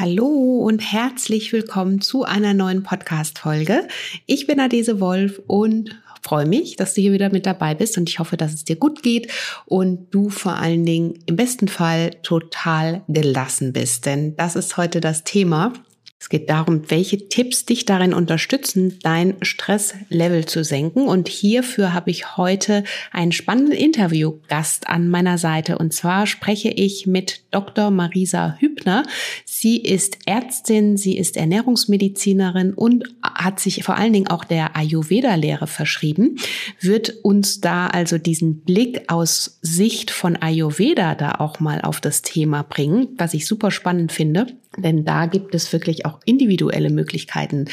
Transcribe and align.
Hallo 0.00 0.60
und 0.64 0.78
herzlich 0.78 1.52
willkommen 1.52 2.00
zu 2.00 2.24
einer 2.24 2.54
neuen 2.54 2.82
Podcast-Folge. 2.82 3.86
Ich 4.24 4.46
bin 4.46 4.58
Adese 4.58 4.98
Wolf 4.98 5.42
und 5.46 6.00
freue 6.22 6.46
mich, 6.46 6.76
dass 6.76 6.94
du 6.94 7.02
hier 7.02 7.12
wieder 7.12 7.30
mit 7.30 7.44
dabei 7.44 7.74
bist 7.74 7.98
und 7.98 8.08
ich 8.08 8.18
hoffe, 8.18 8.38
dass 8.38 8.54
es 8.54 8.64
dir 8.64 8.76
gut 8.76 9.02
geht 9.02 9.30
und 9.66 10.08
du 10.10 10.30
vor 10.30 10.54
allen 10.54 10.86
Dingen 10.86 11.18
im 11.26 11.36
besten 11.36 11.68
Fall 11.68 12.12
total 12.22 13.02
gelassen 13.08 13.74
bist, 13.74 14.06
denn 14.06 14.34
das 14.36 14.56
ist 14.56 14.78
heute 14.78 15.02
das 15.02 15.22
Thema. 15.22 15.74
Es 16.22 16.28
geht 16.28 16.50
darum, 16.50 16.82
welche 16.90 17.28
Tipps 17.28 17.64
dich 17.64 17.86
darin 17.86 18.12
unterstützen, 18.12 18.98
dein 19.02 19.36
Stresslevel 19.40 20.44
zu 20.44 20.62
senken. 20.64 21.08
Und 21.08 21.28
hierfür 21.28 21.94
habe 21.94 22.10
ich 22.10 22.36
heute 22.36 22.84
einen 23.10 23.32
spannenden 23.32 23.72
Interviewgast 23.72 24.86
an 24.86 25.08
meiner 25.08 25.38
Seite. 25.38 25.78
Und 25.78 25.94
zwar 25.94 26.26
spreche 26.26 26.68
ich 26.68 27.06
mit 27.06 27.44
Dr. 27.52 27.90
Marisa 27.90 28.56
Hübner. 28.58 29.04
Sie 29.46 29.78
ist 29.78 30.18
Ärztin, 30.26 30.98
sie 30.98 31.16
ist 31.16 31.38
Ernährungsmedizinerin 31.38 32.74
und 32.74 33.04
hat 33.22 33.58
sich 33.58 33.82
vor 33.82 33.96
allen 33.96 34.12
Dingen 34.12 34.28
auch 34.28 34.44
der 34.44 34.76
Ayurveda-Lehre 34.76 35.66
verschrieben, 35.66 36.36
wird 36.80 37.14
uns 37.22 37.62
da 37.62 37.86
also 37.86 38.18
diesen 38.18 38.60
Blick 38.60 39.10
aus 39.10 39.58
Sicht 39.62 40.10
von 40.10 40.36
Ayurveda 40.36 41.14
da 41.14 41.36
auch 41.38 41.60
mal 41.60 41.80
auf 41.80 41.98
das 42.02 42.20
Thema 42.20 42.62
bringen, 42.62 43.08
was 43.16 43.32
ich 43.32 43.46
super 43.46 43.70
spannend 43.70 44.12
finde. 44.12 44.59
Denn 44.76 45.04
da 45.04 45.26
gibt 45.26 45.54
es 45.56 45.72
wirklich 45.72 46.06
auch 46.06 46.20
individuelle 46.24 46.90
Möglichkeiten, 46.90 47.64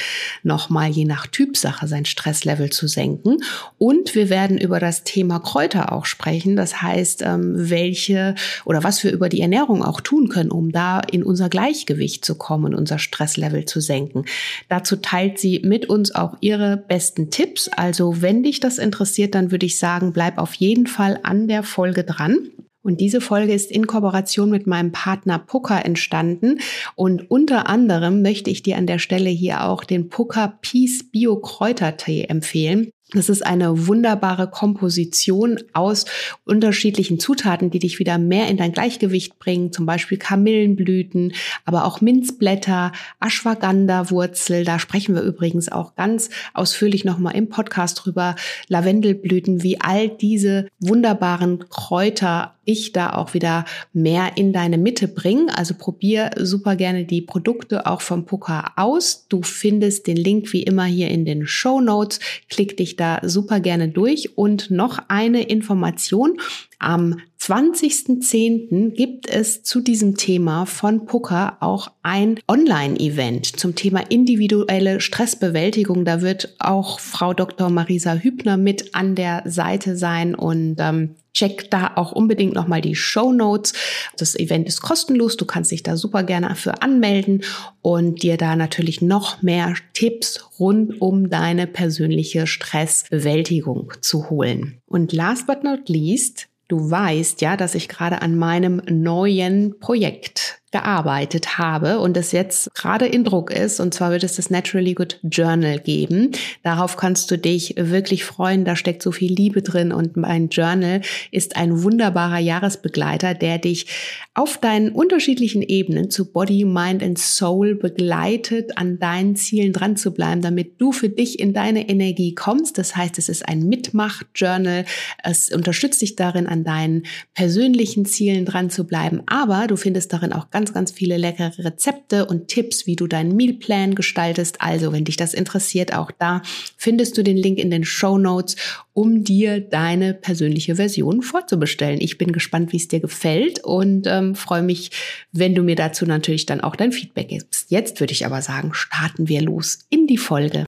nochmal 0.41 0.89
je 0.89 1.05
nach 1.05 1.27
Typsache 1.27 1.87
sein 1.87 2.05
Stresslevel 2.05 2.71
zu 2.71 2.87
senken. 2.87 3.37
Und 3.77 4.15
wir 4.15 4.29
werden 4.29 4.57
über 4.57 4.79
das 4.79 5.03
Thema 5.03 5.39
Kräuter 5.39 5.91
auch 5.91 6.05
sprechen. 6.05 6.55
Das 6.55 6.81
heißt, 6.81 7.21
ähm, 7.21 7.53
welche 7.55 8.33
oder 8.65 8.83
was 8.83 9.03
wir 9.03 9.11
über 9.11 9.29
die 9.29 9.41
Ernährung 9.41 9.83
auch 9.83 10.01
tun 10.01 10.27
können, 10.27 10.49
um 10.49 10.71
da 10.71 10.99
in 10.99 11.21
unser 11.21 11.49
Gleichgewicht 11.49 12.25
zu 12.25 12.35
kommen, 12.35 12.73
unser 12.73 12.97
Stresslevel 12.97 13.65
zu 13.65 13.79
senken. 13.79 14.25
Dazu 14.67 14.95
teilt 14.95 15.37
sie 15.37 15.61
mit 15.63 15.87
uns 15.87 16.15
auch 16.15 16.35
ihre 16.41 16.77
besten 16.77 17.29
Tipps. 17.29 17.67
Also 17.67 18.23
wenn 18.23 18.41
dich 18.41 18.59
das 18.59 18.79
interessiert, 18.79 19.35
dann 19.35 19.51
würde 19.51 19.67
ich 19.67 19.77
sagen, 19.77 20.13
bleib 20.13 20.39
auf 20.39 20.55
jeden 20.55 20.87
Fall 20.87 21.19
an 21.21 21.47
der 21.47 21.61
Folge 21.61 22.03
dran. 22.03 22.49
Und 22.87 23.01
diese 23.01 23.19
Folge 23.19 23.53
ist 23.53 23.69
in 23.69 23.85
Kooperation 23.85 24.49
mit 24.49 24.65
meinem 24.65 24.93
Partner 24.93 25.39
Pucker 25.39 25.83
entstanden. 25.83 26.59
Und 26.95 27.29
unter 27.29 27.67
anderem 27.67 28.21
möchte 28.21 28.49
ich 28.49 28.63
dir 28.63 28.77
an 28.77 28.87
der 28.87 28.97
Stelle 28.97 29.29
hier 29.29 29.65
auch 29.65 29.83
den 29.83 30.07
Pucker 30.07 30.57
Peace 30.61 31.03
Bio 31.11 31.35
Kräutertee 31.35 32.23
empfehlen. 32.23 32.91
Das 33.13 33.29
ist 33.29 33.45
eine 33.45 33.87
wunderbare 33.87 34.49
Komposition 34.49 35.59
aus 35.71 36.03
unterschiedlichen 36.43 37.21
Zutaten, 37.21 37.69
die 37.69 37.79
dich 37.79 37.99
wieder 37.99 38.17
mehr 38.17 38.49
in 38.49 38.57
dein 38.57 38.73
Gleichgewicht 38.73 39.39
bringen. 39.39 39.71
Zum 39.71 39.85
Beispiel 39.85 40.17
Kamillenblüten, 40.17 41.31
aber 41.63 41.85
auch 41.85 42.01
Minzblätter, 42.01 42.91
Ashwagandha-Wurzel. 43.21 44.65
Da 44.65 44.77
sprechen 44.77 45.15
wir 45.15 45.21
übrigens 45.21 45.71
auch 45.71 45.95
ganz 45.95 46.29
ausführlich 46.53 47.05
nochmal 47.05 47.37
im 47.37 47.47
Podcast 47.47 48.03
drüber. 48.03 48.35
Lavendelblüten, 48.67 49.63
wie 49.63 49.79
all 49.79 50.09
diese 50.09 50.67
wunderbaren 50.81 51.69
Kräuter 51.69 52.57
dich 52.67 52.91
da 52.91 53.13
auch 53.13 53.33
wieder 53.33 53.65
mehr 53.93 54.31
in 54.35 54.51
deine 54.51 54.77
Mitte 54.77 55.07
bringen. 55.07 55.49
Also 55.49 55.73
probier 55.73 56.31
super 56.37 56.75
gerne 56.75 57.05
die 57.05 57.21
Produkte 57.21 57.85
auch 57.85 58.01
vom 58.01 58.25
Puka 58.25 58.73
aus. 58.75 59.27
Du 59.29 59.41
findest 59.41 60.07
den 60.07 60.17
Link 60.17 60.51
wie 60.51 60.63
immer 60.63 60.85
hier 60.85 61.09
in 61.09 61.25
den 61.25 61.47
Show 61.47 61.79
Notes. 61.79 62.19
Klick 62.49 62.75
dich 62.77 62.96
da 62.99 63.19
super 63.23 63.59
gerne 63.59 63.89
durch. 63.89 64.37
Und 64.37 64.71
noch 64.71 64.99
eine 65.07 65.43
Information. 65.43 66.37
Am 66.79 67.17
20.10. 67.39 68.91
gibt 68.91 69.27
es 69.29 69.63
zu 69.63 69.79
diesem 69.81 70.17
Thema 70.17 70.65
von 70.65 71.05
Pucker 71.05 71.57
auch 71.61 71.91
ein 72.03 72.39
Online-Event 72.47 73.45
zum 73.59 73.73
Thema 73.75 74.01
individuelle 74.09 74.99
Stressbewältigung. 74.99 76.03
Da 76.03 76.21
wird 76.21 76.55
auch 76.59 76.99
Frau 76.99 77.33
Dr. 77.33 77.69
Marisa 77.69 78.15
Hübner 78.15 78.57
mit 78.57 78.93
an 78.95 79.15
der 79.15 79.43
Seite 79.45 79.95
sein 79.95 80.35
und 80.35 80.75
ähm, 80.79 81.15
Check 81.37 81.69
da 81.69 81.91
auch 81.97 82.13
unbedingt 82.13 82.55
nochmal 82.55 82.81
die 82.81 82.95
Show 82.95 83.31
Notes. 83.31 83.73
Das 84.17 84.35
Event 84.35 84.67
ist 84.67 84.81
kostenlos. 84.81 85.37
Du 85.37 85.45
kannst 85.45 85.69
dich 85.71 85.83
da 85.83 85.95
super 85.95 86.23
gerne 86.23 86.55
für 86.55 86.81
anmelden 86.81 87.43
und 87.83 88.23
dir 88.23 88.37
da 88.37 88.55
natürlich 88.55 89.03
noch 89.03 89.43
mehr 89.43 89.75
Tipps 89.93 90.43
rund 90.59 90.99
um 90.99 91.29
deine 91.29 91.67
persönliche 91.67 92.47
Stressbewältigung 92.47 93.93
zu 94.01 94.31
holen. 94.31 94.81
Und 94.87 95.13
last 95.13 95.45
but 95.45 95.63
not 95.63 95.89
least, 95.89 96.47
du 96.69 96.89
weißt 96.89 97.41
ja, 97.41 97.55
dass 97.55 97.75
ich 97.75 97.87
gerade 97.87 98.23
an 98.23 98.35
meinem 98.35 98.81
neuen 98.89 99.79
Projekt 99.79 100.59
gearbeitet 100.71 101.57
habe 101.57 101.99
und 101.99 102.17
es 102.17 102.33
jetzt 102.33 102.73
gerade 102.75 103.05
in 103.05 103.23
Druck 103.23 103.51
ist. 103.51 103.79
Und 103.79 103.93
zwar 103.93 104.11
wird 104.11 104.23
es 104.23 104.35
das 104.35 104.49
Naturally 104.49 104.93
Good 104.93 105.19
Journal 105.23 105.79
geben. 105.79 106.31
Darauf 106.61 106.97
kannst 106.97 107.31
du 107.31 107.37
dich 107.37 107.75
wirklich 107.77 108.25
freuen. 108.25 108.65
Da 108.65 108.75
steckt 108.75 109.01
so 109.01 109.13
viel 109.13 109.33
Liebe 109.33 109.61
drin 109.61 109.93
und 109.93 110.17
mein 110.17 110.49
Journal 110.49 111.01
ist 111.31 111.55
ein 111.55 111.83
wunderbarer 111.83 112.39
Jahresbegleiter, 112.39 113.33
der 113.33 113.59
dich 113.59 113.87
auf 114.33 114.57
deinen 114.57 114.91
unterschiedlichen 114.91 115.61
Ebenen 115.61 116.11
zu 116.11 116.31
Body, 116.31 116.65
Mind 116.65 117.01
and 117.01 117.17
Soul 117.17 117.75
begleitet, 117.75 118.77
an 118.77 118.99
deinen 118.99 119.37
Zielen 119.37 119.71
dran 119.71 119.95
zu 119.95 120.11
bleiben, 120.13 120.41
damit 120.41 120.81
du 120.81 120.91
für 120.91 121.09
dich 121.09 121.39
in 121.39 121.53
deine 121.53 121.87
Energie 121.87 122.35
kommst. 122.35 122.77
Das 122.77 122.95
heißt, 122.95 123.17
es 123.17 123.29
ist 123.29 123.47
ein 123.47 123.63
Mitmach-Journal. 123.63 124.83
Es 125.23 125.49
unterstützt 125.49 126.01
dich 126.01 126.17
darin, 126.17 126.45
an 126.45 126.65
deinen 126.65 127.03
persönlichen 127.33 128.05
Zielen 128.05 128.45
dran 128.45 128.69
zu 128.69 128.85
bleiben. 128.85 129.23
Aber 129.27 129.67
du 129.67 129.77
findest 129.77 130.11
darin 130.11 130.33
auch 130.33 130.51
ganz, 130.57 130.73
ganz 130.73 130.91
viele 130.91 131.17
leckere 131.17 131.51
Rezepte 131.59 132.25
und 132.25 132.47
Tipps, 132.47 132.87
wie 132.87 132.95
du 132.95 133.05
deinen 133.05 133.35
Mealplan 133.35 133.93
gestaltest. 133.93 134.59
Also, 134.59 134.91
wenn 134.91 135.05
dich 135.05 135.15
das 135.15 135.35
interessiert, 135.35 135.93
auch 135.93 136.09
da 136.09 136.41
findest 136.77 137.15
du 137.15 137.21
den 137.21 137.37
Link 137.37 137.59
in 137.59 137.69
den 137.69 137.83
Show 137.83 138.17
Notes, 138.17 138.55
um 138.93 139.23
dir 139.23 139.61
deine 139.61 140.15
persönliche 140.15 140.77
Version 140.77 141.21
vorzubestellen. 141.21 142.01
Ich 142.01 142.17
bin 142.17 142.31
gespannt, 142.31 142.73
wie 142.73 142.77
es 142.77 142.87
dir 142.87 142.99
gefällt 142.99 143.63
und 143.63 144.07
ähm, 144.07 144.33
freue 144.33 144.63
mich, 144.63 144.89
wenn 145.31 145.53
du 145.53 145.61
mir 145.61 145.75
dazu 145.75 146.07
natürlich 146.07 146.47
dann 146.47 146.61
auch 146.61 146.75
dein 146.75 146.91
Feedback 146.91 147.27
gibst. 147.27 147.69
Jetzt 147.69 147.99
würde 147.99 148.13
ich 148.13 148.25
aber 148.25 148.41
sagen, 148.41 148.73
starten 148.73 149.27
wir 149.27 149.43
los 149.43 149.85
in 149.91 150.07
die 150.07 150.17
Folge. 150.17 150.65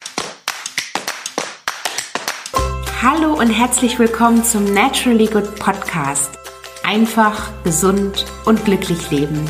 Hallo 3.02 3.40
und 3.40 3.50
herzlich 3.50 3.98
willkommen 3.98 4.44
zum 4.44 4.72
Naturally 4.72 5.26
Good 5.26 5.56
Podcast. 5.56 6.30
Einfach, 6.84 7.52
gesund 7.64 8.28
und 8.46 8.64
glücklich 8.66 9.10
leben 9.10 9.50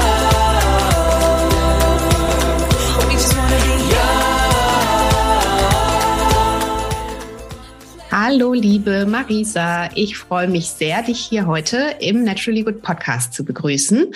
Hallo, 8.23 8.53
liebe 8.53 9.07
Marisa. 9.07 9.89
Ich 9.95 10.15
freue 10.15 10.47
mich 10.47 10.67
sehr, 10.67 11.01
dich 11.01 11.17
hier 11.17 11.47
heute 11.47 11.95
im 12.01 12.23
Naturally 12.23 12.61
Good 12.61 12.83
Podcast 12.83 13.33
zu 13.33 13.43
begrüßen. 13.43 14.13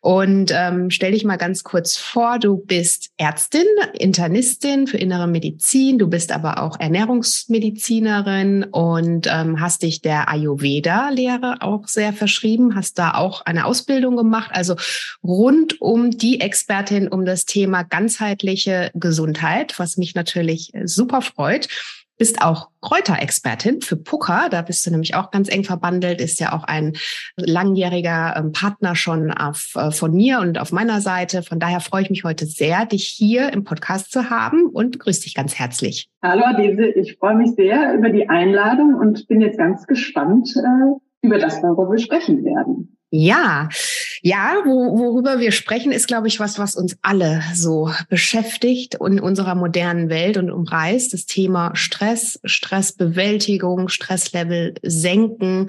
Und 0.00 0.52
ähm, 0.54 0.90
stell 0.90 1.10
dich 1.10 1.24
mal 1.24 1.38
ganz 1.38 1.64
kurz 1.64 1.96
vor, 1.96 2.38
du 2.38 2.58
bist 2.58 3.10
Ärztin, 3.16 3.66
Internistin 3.94 4.86
für 4.86 4.98
innere 4.98 5.26
Medizin, 5.26 5.98
du 5.98 6.06
bist 6.06 6.30
aber 6.30 6.62
auch 6.62 6.78
Ernährungsmedizinerin 6.78 8.62
und 8.62 9.26
ähm, 9.28 9.60
hast 9.60 9.82
dich 9.82 10.02
der 10.02 10.28
Ayurveda-Lehre 10.28 11.56
auch 11.58 11.88
sehr 11.88 12.12
verschrieben, 12.12 12.76
hast 12.76 12.96
da 13.00 13.14
auch 13.14 13.44
eine 13.44 13.64
Ausbildung 13.64 14.14
gemacht, 14.14 14.52
also 14.52 14.76
rund 15.24 15.80
um 15.80 16.12
die 16.12 16.40
Expertin 16.40 17.08
um 17.08 17.24
das 17.24 17.44
Thema 17.44 17.82
ganzheitliche 17.82 18.92
Gesundheit, 18.94 19.80
was 19.80 19.96
mich 19.96 20.14
natürlich 20.14 20.70
super 20.84 21.22
freut 21.22 21.66
bist 22.18 22.42
auch 22.42 22.68
Kräuterexpertin 22.82 23.80
für 23.80 23.96
Pucker. 23.96 24.48
Da 24.50 24.62
bist 24.62 24.84
du 24.84 24.90
nämlich 24.90 25.14
auch 25.14 25.30
ganz 25.30 25.48
eng 25.48 25.64
verbandelt, 25.64 26.20
ist 26.20 26.40
ja 26.40 26.52
auch 26.52 26.64
ein 26.64 26.94
langjähriger 27.36 28.34
ähm, 28.36 28.52
Partner 28.52 28.94
schon 28.96 29.30
auf, 29.30 29.72
äh, 29.76 29.90
von 29.90 30.12
mir 30.12 30.40
und 30.40 30.58
auf 30.58 30.72
meiner 30.72 31.00
Seite. 31.00 31.42
Von 31.42 31.60
daher 31.60 31.80
freue 31.80 32.02
ich 32.02 32.10
mich 32.10 32.24
heute 32.24 32.46
sehr, 32.46 32.84
dich 32.86 33.04
hier 33.04 33.52
im 33.52 33.64
Podcast 33.64 34.10
zu 34.10 34.30
haben 34.30 34.66
und 34.66 34.98
grüße 34.98 35.22
dich 35.22 35.34
ganz 35.34 35.54
herzlich. 35.58 36.08
Hallo 36.22 36.44
Adese, 36.44 36.86
ich 36.86 37.16
freue 37.16 37.36
mich 37.36 37.52
sehr 37.52 37.94
über 37.94 38.10
die 38.10 38.28
Einladung 38.28 38.94
und 38.94 39.26
bin 39.28 39.40
jetzt 39.40 39.58
ganz 39.58 39.86
gespannt 39.86 40.52
äh, 40.56 41.26
über 41.26 41.38
das, 41.38 41.62
worüber 41.62 41.92
wir 41.92 41.98
sprechen 41.98 42.44
werden. 42.44 42.96
Ja, 43.10 43.68
Ja, 44.22 44.56
wo, 44.64 44.98
worüber 44.98 45.38
wir 45.38 45.52
sprechen, 45.52 45.92
ist, 45.92 46.08
glaube 46.08 46.28
ich, 46.28 46.40
was, 46.40 46.58
was 46.58 46.74
uns 46.74 46.96
alle 47.02 47.42
so 47.54 47.90
beschäftigt 48.08 48.96
in 48.96 49.20
unserer 49.20 49.54
modernen 49.54 50.08
Welt 50.08 50.36
und 50.36 50.50
umreißt. 50.50 51.12
Das 51.12 51.26
Thema 51.26 51.74
Stress, 51.74 52.40
Stressbewältigung, 52.44 53.88
Stresslevel 53.88 54.74
senken. 54.82 55.68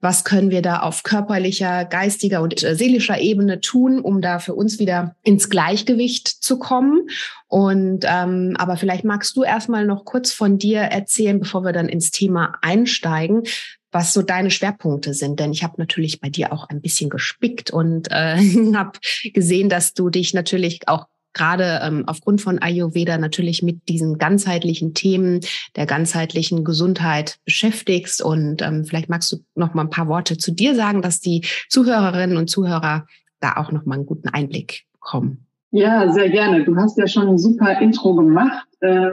Was 0.00 0.22
können 0.22 0.50
wir 0.50 0.62
da 0.62 0.80
auf 0.80 1.02
körperlicher, 1.02 1.84
geistiger 1.84 2.40
und 2.40 2.62
äh, 2.62 2.76
seelischer 2.76 3.18
Ebene 3.20 3.60
tun, 3.60 4.00
um 4.00 4.20
da 4.20 4.38
für 4.38 4.54
uns 4.54 4.78
wieder 4.78 5.16
ins 5.24 5.50
Gleichgewicht 5.50 6.28
zu 6.28 6.60
kommen? 6.60 7.08
Und 7.48 8.04
ähm, 8.06 8.54
aber 8.58 8.76
vielleicht 8.76 9.04
magst 9.04 9.36
du 9.36 9.42
erstmal 9.42 9.84
noch 9.84 10.04
kurz 10.04 10.32
von 10.32 10.56
dir 10.56 10.80
erzählen, 10.80 11.40
bevor 11.40 11.64
wir 11.64 11.72
dann 11.72 11.88
ins 11.88 12.12
Thema 12.12 12.54
einsteigen, 12.62 13.42
was 13.90 14.12
so 14.12 14.22
deine 14.22 14.50
Schwerpunkte 14.50 15.14
sind. 15.14 15.40
Denn 15.40 15.52
ich 15.52 15.62
habe 15.62 15.74
natürlich 15.78 16.20
bei 16.20 16.28
dir 16.28 16.52
auch 16.52 16.68
ein 16.68 16.80
bisschen 16.80 17.10
gespickt 17.10 17.70
und 17.70 18.10
äh, 18.10 18.36
habe 18.74 18.98
gesehen, 19.32 19.68
dass 19.68 19.94
du 19.94 20.10
dich 20.10 20.34
natürlich 20.34 20.88
auch 20.88 21.06
gerade 21.34 21.80
ähm, 21.82 22.04
aufgrund 22.06 22.40
von 22.40 22.58
Ayurveda 22.58 23.18
natürlich 23.18 23.62
mit 23.62 23.88
diesen 23.88 24.18
ganzheitlichen 24.18 24.94
Themen 24.94 25.40
der 25.76 25.86
ganzheitlichen 25.86 26.64
Gesundheit 26.64 27.38
beschäftigst. 27.44 28.22
Und 28.22 28.62
ähm, 28.62 28.84
vielleicht 28.84 29.08
magst 29.08 29.32
du 29.32 29.36
noch 29.54 29.74
mal 29.74 29.82
ein 29.82 29.90
paar 29.90 30.08
Worte 30.08 30.36
zu 30.36 30.52
dir 30.52 30.74
sagen, 30.74 31.02
dass 31.02 31.20
die 31.20 31.44
Zuhörerinnen 31.68 32.36
und 32.36 32.50
Zuhörer 32.50 33.06
da 33.40 33.56
auch 33.56 33.70
noch 33.70 33.84
mal 33.84 33.96
einen 33.96 34.06
guten 34.06 34.28
Einblick 34.28 34.84
bekommen. 34.92 35.46
Ja, 35.70 36.12
sehr 36.12 36.30
gerne. 36.30 36.64
Du 36.64 36.76
hast 36.76 36.98
ja 36.98 37.06
schon 37.06 37.28
ein 37.28 37.38
super 37.38 37.80
Intro 37.80 38.14
gemacht. 38.14 38.66
Äh, 38.80 39.10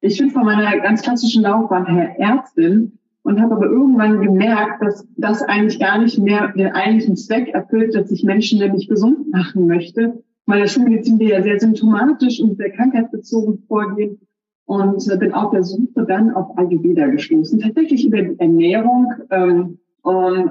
ich 0.00 0.18
bin 0.18 0.30
von 0.30 0.44
meiner 0.44 0.78
ganz 0.80 1.02
klassischen 1.02 1.42
Laufbahn 1.42 1.86
her 1.86 2.18
Ärztin 2.18 2.97
und 3.28 3.42
habe 3.42 3.56
aber 3.56 3.66
irgendwann 3.66 4.22
gemerkt, 4.22 4.82
dass 4.82 5.06
das 5.18 5.42
eigentlich 5.42 5.78
gar 5.78 5.98
nicht 5.98 6.18
mehr 6.18 6.48
den 6.56 6.72
eigentlichen 6.72 7.14
Zweck 7.14 7.48
erfüllt, 7.48 7.94
dass 7.94 8.10
ich 8.10 8.24
Menschen 8.24 8.58
nämlich 8.58 8.88
gesund 8.88 9.30
machen 9.30 9.66
möchte, 9.66 10.22
meiner 10.46 10.66
Schulmedizin, 10.66 11.18
die 11.18 11.26
ja 11.26 11.42
sehr 11.42 11.60
symptomatisch 11.60 12.40
und 12.40 12.56
sehr 12.56 12.70
krankheitsbezogen 12.70 13.64
vorgehen 13.68 14.18
und 14.64 15.06
äh, 15.10 15.16
bin 15.18 15.34
auf 15.34 15.50
der 15.50 15.62
Suche 15.62 16.06
dann 16.06 16.30
auf 16.34 16.56
Ayurveda 16.56 17.06
gestoßen. 17.08 17.60
Tatsächlich 17.60 18.06
über 18.06 18.22
die 18.22 18.40
Ernährung, 18.40 19.12
ähm, 19.30 19.78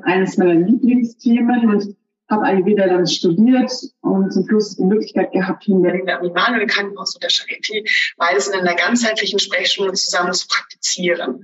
eines 0.03 0.37
meiner 0.37 0.53
Lieblingsthemen 0.53 1.69
und 1.69 1.95
habe 2.29 2.43
Ayurveda 2.43 2.87
dann 2.87 3.07
studiert 3.07 3.71
und 4.01 4.31
zum 4.31 4.47
Schluss 4.47 4.75
die 4.75 4.83
Möglichkeit 4.83 5.31
gehabt, 5.31 5.63
hier 5.63 5.75
in 5.75 5.81
Berlin 5.81 6.09
am 6.09 6.25
Immanuel 6.25 6.67
Krankenhaus 6.67 7.15
und 7.15 7.23
der 7.23 7.31
Charité 7.31 7.89
beides 8.17 8.49
in 8.49 8.59
einer 8.59 8.75
ganzheitlich 8.75 9.33
Sprechstunde 9.41 9.93
zusammen 9.93 10.33
zu 10.33 10.47
praktizieren. 10.47 11.43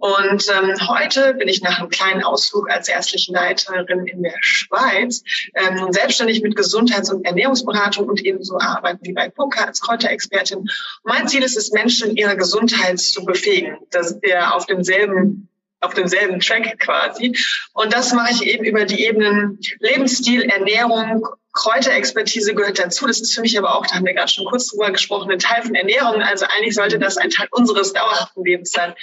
Und 0.00 0.46
ähm, 0.48 0.88
heute 0.88 1.34
bin 1.34 1.46
ich 1.46 1.60
nach 1.60 1.78
einem 1.78 1.90
kleinen 1.90 2.24
Ausflug 2.24 2.70
als 2.70 2.88
ärztliche 2.88 3.32
Leiterin 3.32 4.06
in 4.06 4.22
der 4.22 4.34
Schweiz 4.40 5.22
ähm, 5.54 5.92
selbstständig 5.92 6.40
mit 6.40 6.56
Gesundheits- 6.56 7.10
und 7.10 7.26
Ernährungsberatung 7.26 8.08
und 8.08 8.24
ebenso 8.24 8.58
arbeiten 8.58 9.00
wie 9.02 9.12
bei 9.12 9.28
Poker 9.28 9.66
als 9.66 9.82
Kräuterexpertin. 9.82 10.66
mein 11.04 11.28
Ziel 11.28 11.42
ist 11.42 11.58
es, 11.58 11.70
Menschen 11.72 12.10
in 12.10 12.16
ihrer 12.16 12.36
Gesundheit 12.36 12.98
zu 12.98 13.26
befähigen. 13.26 13.76
Da 13.90 14.02
sind 14.02 14.22
wir 14.22 14.54
auf 14.54 14.64
demselben 14.64 15.48
auf 15.82 15.94
demselben 15.94 16.40
Track 16.40 16.78
quasi. 16.78 17.34
Und 17.72 17.92
das 17.92 18.12
mache 18.12 18.32
ich 18.32 18.42
eben 18.42 18.64
über 18.64 18.84
die 18.84 19.02
Ebenen 19.02 19.58
Lebensstil, 19.78 20.42
Ernährung, 20.42 21.26
Kräuterexpertise 21.52 22.54
gehört 22.54 22.78
dazu. 22.78 23.06
Das 23.06 23.20
ist 23.20 23.34
für 23.34 23.40
mich 23.40 23.58
aber 23.58 23.74
auch, 23.74 23.86
da 23.86 23.96
haben 23.96 24.06
wir 24.06 24.14
gerade 24.14 24.30
schon 24.30 24.44
kurz 24.44 24.68
drüber 24.68 24.90
gesprochen, 24.90 25.30
ein 25.30 25.38
Teil 25.38 25.62
von 25.62 25.74
Ernährung. 25.74 26.22
Also 26.22 26.46
eigentlich 26.46 26.74
sollte 26.74 26.98
das 26.98 27.16
ein 27.16 27.30
Teil 27.30 27.48
unseres 27.50 27.92
dauerhaften 27.92 28.44
Lebens 28.44 28.70
sein. 28.70 28.94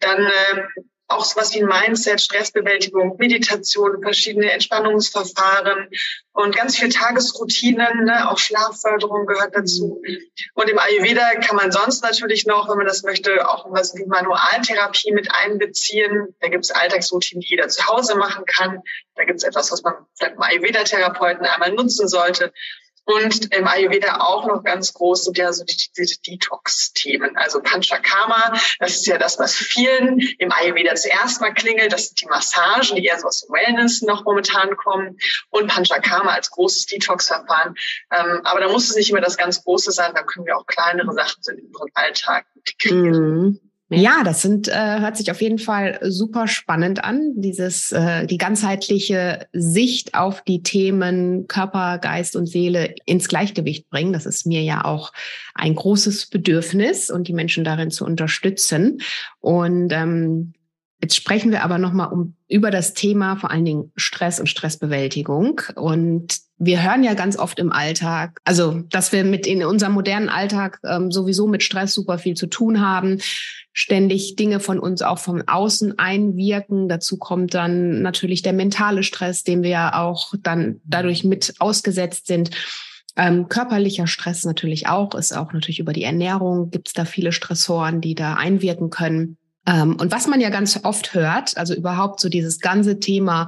Dann 0.00 0.26
äh, 0.26 0.82
auch 1.08 1.24
sowas 1.24 1.54
wie 1.54 1.62
Mindset, 1.62 2.20
Stressbewältigung, 2.20 3.16
Meditation, 3.18 4.02
verschiedene 4.02 4.52
Entspannungsverfahren 4.52 5.88
und 6.32 6.54
ganz 6.54 6.76
viel 6.76 6.90
Tagesroutinen, 6.90 8.04
ne? 8.04 8.30
auch 8.30 8.38
Schlafförderung 8.38 9.26
gehört 9.26 9.56
dazu. 9.56 10.02
Und 10.52 10.68
im 10.68 10.78
Ayurveda 10.78 11.36
kann 11.36 11.56
man 11.56 11.72
sonst 11.72 12.02
natürlich 12.02 12.44
noch, 12.46 12.68
wenn 12.68 12.76
man 12.76 12.86
das 12.86 13.02
möchte, 13.04 13.48
auch 13.48 13.66
was 13.70 13.94
wie 13.96 14.04
Manualtherapie 14.04 15.12
mit 15.12 15.32
einbeziehen. 15.32 16.34
Da 16.40 16.48
gibt 16.48 16.66
es 16.66 16.70
Alltagsroutinen, 16.70 17.40
die 17.40 17.48
jeder 17.48 17.68
zu 17.68 17.86
Hause 17.86 18.14
machen 18.16 18.44
kann. 18.44 18.82
Da 19.14 19.24
gibt 19.24 19.38
es 19.38 19.44
etwas, 19.44 19.72
was 19.72 19.82
man 19.82 19.94
vielleicht 20.14 20.36
im 20.36 20.42
Ayurveda-Therapeuten 20.42 21.46
einmal 21.46 21.72
nutzen 21.72 22.06
sollte. 22.06 22.52
Und 23.08 23.54
im 23.54 23.66
Ayurveda 23.66 24.20
auch 24.20 24.46
noch 24.46 24.62
ganz 24.62 24.92
groß 24.92 25.24
sind 25.24 25.38
ja 25.38 25.50
so 25.50 25.64
die, 25.64 25.76
die 25.96 26.16
Detox-Themen. 26.26 27.38
Also 27.38 27.62
Panchakarma, 27.62 28.52
das 28.80 28.96
ist 28.96 29.06
ja 29.06 29.16
das, 29.16 29.38
was 29.38 29.54
vielen 29.54 30.20
im 30.38 30.52
Ayurveda 30.52 30.94
zuerst 30.94 31.40
mal 31.40 31.54
klingelt. 31.54 31.90
Das 31.90 32.08
sind 32.08 32.20
die 32.20 32.26
Massagen, 32.26 32.96
die 32.96 33.06
eher 33.06 33.18
so 33.18 33.26
aus 33.26 33.46
Wellness 33.48 34.02
noch 34.02 34.26
momentan 34.26 34.76
kommen. 34.76 35.18
Und 35.48 35.68
Panchakarma 35.68 36.32
als 36.34 36.50
großes 36.50 36.84
Detox-Verfahren. 36.84 37.76
Ähm, 38.12 38.42
aber 38.44 38.60
da 38.60 38.68
muss 38.68 38.90
es 38.90 38.96
nicht 38.96 39.08
immer 39.08 39.22
das 39.22 39.38
ganz 39.38 39.64
Große 39.64 39.90
sein. 39.90 40.12
Da 40.14 40.22
können 40.22 40.44
wir 40.44 40.58
auch 40.58 40.66
kleinere 40.66 41.14
Sachen 41.14 41.42
in 41.48 41.64
unserem 41.64 41.88
Alltag 41.94 42.44
integrieren. 42.56 43.38
Mhm. 43.40 43.67
Ja, 43.90 44.22
das 44.22 44.42
sind, 44.42 44.68
äh, 44.68 45.00
hört 45.00 45.16
sich 45.16 45.30
auf 45.30 45.40
jeden 45.40 45.58
Fall 45.58 45.98
super 46.02 46.46
spannend 46.46 47.02
an. 47.02 47.32
Dieses, 47.36 47.90
äh, 47.90 48.26
die 48.26 48.36
ganzheitliche 48.36 49.46
Sicht 49.54 50.14
auf 50.14 50.42
die 50.42 50.62
Themen 50.62 51.46
Körper, 51.48 51.96
Geist 51.98 52.36
und 52.36 52.46
Seele 52.46 52.94
ins 53.06 53.28
Gleichgewicht 53.28 53.88
bringen. 53.88 54.12
Das 54.12 54.26
ist 54.26 54.44
mir 54.44 54.62
ja 54.62 54.84
auch 54.84 55.12
ein 55.54 55.74
großes 55.74 56.26
Bedürfnis 56.26 57.08
und 57.08 57.28
die 57.28 57.32
Menschen 57.32 57.64
darin 57.64 57.90
zu 57.90 58.04
unterstützen. 58.04 59.00
Und 59.40 59.90
ähm, 59.92 60.52
Jetzt 61.00 61.14
sprechen 61.14 61.52
wir 61.52 61.62
aber 61.62 61.78
nochmal 61.78 62.08
um, 62.12 62.34
über 62.48 62.70
das 62.70 62.92
Thema 62.92 63.36
vor 63.36 63.50
allen 63.50 63.64
Dingen 63.64 63.92
Stress 63.96 64.40
und 64.40 64.48
Stressbewältigung. 64.48 65.60
Und 65.76 66.38
wir 66.58 66.82
hören 66.82 67.04
ja 67.04 67.14
ganz 67.14 67.38
oft 67.38 67.60
im 67.60 67.70
Alltag, 67.70 68.40
also 68.44 68.82
dass 68.90 69.12
wir 69.12 69.22
mit 69.22 69.46
in 69.46 69.64
unserem 69.64 69.92
modernen 69.92 70.28
Alltag 70.28 70.80
ähm, 70.84 71.12
sowieso 71.12 71.46
mit 71.46 71.62
Stress 71.62 71.94
super 71.94 72.18
viel 72.18 72.34
zu 72.34 72.48
tun 72.48 72.80
haben, 72.80 73.18
ständig 73.72 74.34
Dinge 74.34 74.58
von 74.58 74.80
uns 74.80 75.02
auch 75.02 75.18
vom 75.18 75.40
Außen 75.46 76.00
einwirken. 76.00 76.88
Dazu 76.88 77.16
kommt 77.16 77.54
dann 77.54 78.02
natürlich 78.02 78.42
der 78.42 78.52
mentale 78.52 79.04
Stress, 79.04 79.44
dem 79.44 79.62
wir 79.62 79.70
ja 79.70 80.02
auch 80.02 80.34
dann 80.42 80.80
dadurch 80.84 81.22
mit 81.22 81.54
ausgesetzt 81.60 82.26
sind. 82.26 82.50
Ähm, 83.16 83.48
körperlicher 83.48 84.08
Stress 84.08 84.44
natürlich 84.44 84.88
auch, 84.88 85.14
ist 85.14 85.36
auch 85.36 85.52
natürlich 85.52 85.78
über 85.78 85.92
die 85.92 86.04
Ernährung, 86.04 86.70
gibt 86.70 86.88
es 86.88 86.94
da 86.94 87.04
viele 87.04 87.32
Stressoren, 87.32 88.00
die 88.00 88.16
da 88.16 88.34
einwirken 88.34 88.90
können. 88.90 89.37
Ähm, 89.66 89.96
und 89.96 90.12
was 90.12 90.26
man 90.26 90.40
ja 90.40 90.50
ganz 90.50 90.80
oft 90.84 91.14
hört, 91.14 91.56
also 91.56 91.74
überhaupt 91.74 92.20
so 92.20 92.28
dieses 92.28 92.60
ganze 92.60 93.00
Thema 93.00 93.46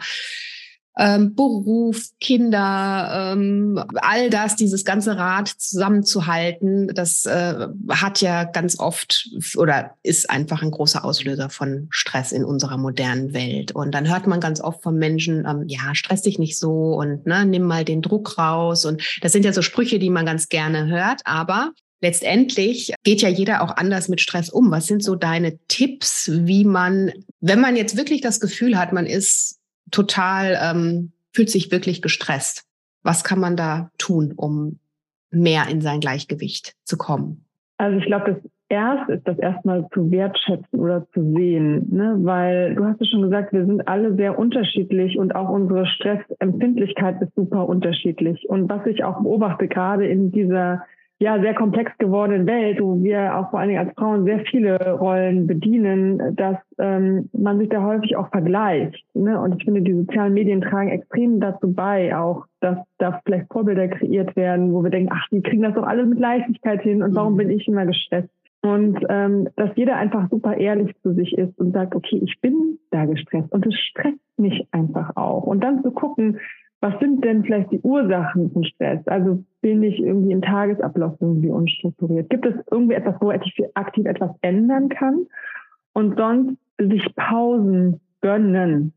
ähm, 0.98 1.34
Beruf, 1.34 2.10
Kinder, 2.20 3.32
ähm, 3.32 3.82
all 4.02 4.28
das, 4.28 4.56
dieses 4.56 4.84
ganze 4.84 5.16
Rad 5.16 5.48
zusammenzuhalten, 5.48 6.88
das 6.88 7.24
äh, 7.24 7.68
hat 7.88 8.20
ja 8.20 8.44
ganz 8.44 8.78
oft 8.78 9.30
oder 9.56 9.92
ist 10.02 10.28
einfach 10.28 10.62
ein 10.62 10.70
großer 10.70 11.04
Auslöser 11.04 11.48
von 11.48 11.86
Stress 11.90 12.32
in 12.32 12.44
unserer 12.44 12.76
modernen 12.76 13.32
Welt. 13.32 13.72
Und 13.72 13.92
dann 13.92 14.10
hört 14.10 14.26
man 14.26 14.40
ganz 14.40 14.60
oft 14.60 14.82
von 14.82 14.96
Menschen, 14.96 15.46
ähm, 15.46 15.64
ja, 15.68 15.94
stress 15.94 16.22
dich 16.22 16.38
nicht 16.38 16.58
so 16.58 16.94
und 16.94 17.24
ne, 17.24 17.46
nimm 17.46 17.62
mal 17.62 17.84
den 17.84 18.02
Druck 18.02 18.36
raus. 18.36 18.84
Und 18.84 19.02
das 19.22 19.32
sind 19.32 19.44
ja 19.44 19.52
so 19.52 19.62
Sprüche, 19.62 19.98
die 19.98 20.10
man 20.10 20.26
ganz 20.26 20.48
gerne 20.48 20.86
hört, 20.86 21.22
aber 21.24 21.72
letztendlich 22.00 22.92
geht 23.04 23.22
ja 23.22 23.28
jeder 23.28 23.62
auch 23.62 23.76
anders 23.76 24.08
mit 24.08 24.20
Stress 24.20 24.50
um. 24.50 24.70
Was 24.70 24.86
sind 24.86 25.02
so 25.02 25.14
deine 25.14 25.58
Tipps, 25.68 26.30
wie 26.32 26.64
man, 26.64 27.12
wenn 27.40 27.60
man 27.60 27.76
jetzt 27.76 27.96
wirklich 27.96 28.20
das 28.20 28.40
Gefühl 28.40 28.78
hat, 28.78 28.92
man 28.92 29.06
ist 29.06 29.60
total, 29.90 30.58
ähm, 30.62 31.12
fühlt 31.32 31.50
sich 31.50 31.70
wirklich 31.70 32.02
gestresst, 32.02 32.64
was 33.02 33.24
kann 33.24 33.40
man 33.40 33.56
da 33.56 33.90
tun, 33.98 34.32
um 34.36 34.78
mehr 35.30 35.68
in 35.68 35.80
sein 35.80 36.00
Gleichgewicht 36.00 36.74
zu 36.84 36.96
kommen? 36.96 37.44
Also 37.78 37.98
ich 37.98 38.06
glaube, 38.06 38.34
das 38.34 38.50
Erste 38.68 39.14
ist 39.14 39.26
das 39.26 39.38
erstmal 39.38 39.88
zu 39.92 40.10
wertschätzen 40.10 40.78
oder 40.78 41.06
zu 41.12 41.22
sehen, 41.34 41.88
ne? 41.90 42.16
weil 42.20 42.74
du 42.76 42.84
hast 42.84 43.00
ja 43.00 43.06
schon 43.06 43.22
gesagt, 43.22 43.52
wir 43.52 43.66
sind 43.66 43.88
alle 43.88 44.14
sehr 44.14 44.38
unterschiedlich 44.38 45.18
und 45.18 45.34
auch 45.34 45.48
unsere 45.48 45.86
Stressempfindlichkeit 45.86 47.20
ist 47.20 47.34
super 47.34 47.68
unterschiedlich. 47.68 48.48
Und 48.48 48.70
was 48.70 48.86
ich 48.86 49.02
auch 49.02 49.22
beobachte, 49.22 49.66
gerade 49.66 50.06
in 50.06 50.30
dieser 50.30 50.82
ja, 51.22 51.38
sehr 51.38 51.54
komplex 51.54 51.92
gewordenen 51.98 52.46
Welt, 52.46 52.80
wo 52.80 53.02
wir 53.02 53.36
auch 53.36 53.50
vor 53.50 53.60
allen 53.60 53.68
Dingen 53.68 53.86
als 53.86 53.94
Frauen 53.94 54.24
sehr 54.24 54.40
viele 54.50 54.92
Rollen 54.92 55.46
bedienen, 55.46 56.34
dass 56.34 56.56
ähm, 56.78 57.28
man 57.34 57.58
sich 57.58 57.68
da 57.68 57.82
häufig 57.82 58.16
auch 58.16 58.30
vergleicht. 58.30 59.04
Ne? 59.12 59.38
Und 59.38 59.56
ich 59.58 59.64
finde, 59.64 59.82
die 59.82 59.92
sozialen 59.92 60.32
Medien 60.32 60.62
tragen 60.62 60.88
extrem 60.88 61.38
dazu 61.38 61.74
bei, 61.74 62.16
auch, 62.16 62.46
dass 62.60 62.78
da 62.96 63.20
vielleicht 63.22 63.52
Vorbilder 63.52 63.88
kreiert 63.88 64.34
werden, 64.34 64.72
wo 64.72 64.82
wir 64.82 64.88
denken, 64.88 65.12
ach, 65.12 65.28
die 65.30 65.42
kriegen 65.42 65.62
das 65.62 65.74
doch 65.74 65.86
alles 65.86 66.08
mit 66.08 66.18
Leichtigkeit 66.18 66.80
hin 66.80 67.02
und 67.02 67.14
warum 67.14 67.34
mhm. 67.34 67.38
bin 67.38 67.50
ich 67.50 67.68
immer 67.68 67.84
gestresst? 67.84 68.30
Und 68.62 68.98
ähm, 69.10 69.48
dass 69.56 69.70
jeder 69.76 69.96
einfach 69.96 70.30
super 70.30 70.56
ehrlich 70.56 70.94
zu 71.02 71.12
sich 71.12 71.36
ist 71.36 71.58
und 71.58 71.72
sagt, 71.72 71.94
okay, 71.94 72.20
ich 72.24 72.40
bin 72.40 72.78
da 72.90 73.04
gestresst 73.04 73.52
und 73.52 73.66
es 73.66 73.74
stresst 73.74 74.18
mich 74.38 74.66
einfach 74.70 75.16
auch. 75.16 75.44
Und 75.44 75.62
dann 75.62 75.82
zu 75.82 75.90
gucken, 75.90 76.38
was 76.80 76.98
sind 76.98 77.24
denn 77.24 77.44
vielleicht 77.44 77.70
die 77.72 77.80
Ursachen 77.80 78.50
von 78.50 78.64
Stress? 78.64 79.06
Also 79.06 79.44
bin 79.60 79.82
ich 79.82 79.98
irgendwie 79.98 80.32
im 80.32 80.40
Tagesablauf 80.40 81.16
irgendwie 81.20 81.50
unstrukturiert? 81.50 82.30
Gibt 82.30 82.46
es 82.46 82.54
irgendwie 82.70 82.94
etwas, 82.94 83.16
wo 83.20 83.30
ich 83.30 83.62
aktiv 83.74 84.06
etwas 84.06 84.30
ändern 84.40 84.88
kann? 84.88 85.26
Und 85.92 86.16
sonst 86.16 86.56
sich 86.78 87.14
Pausen 87.16 88.00
gönnen. 88.22 88.92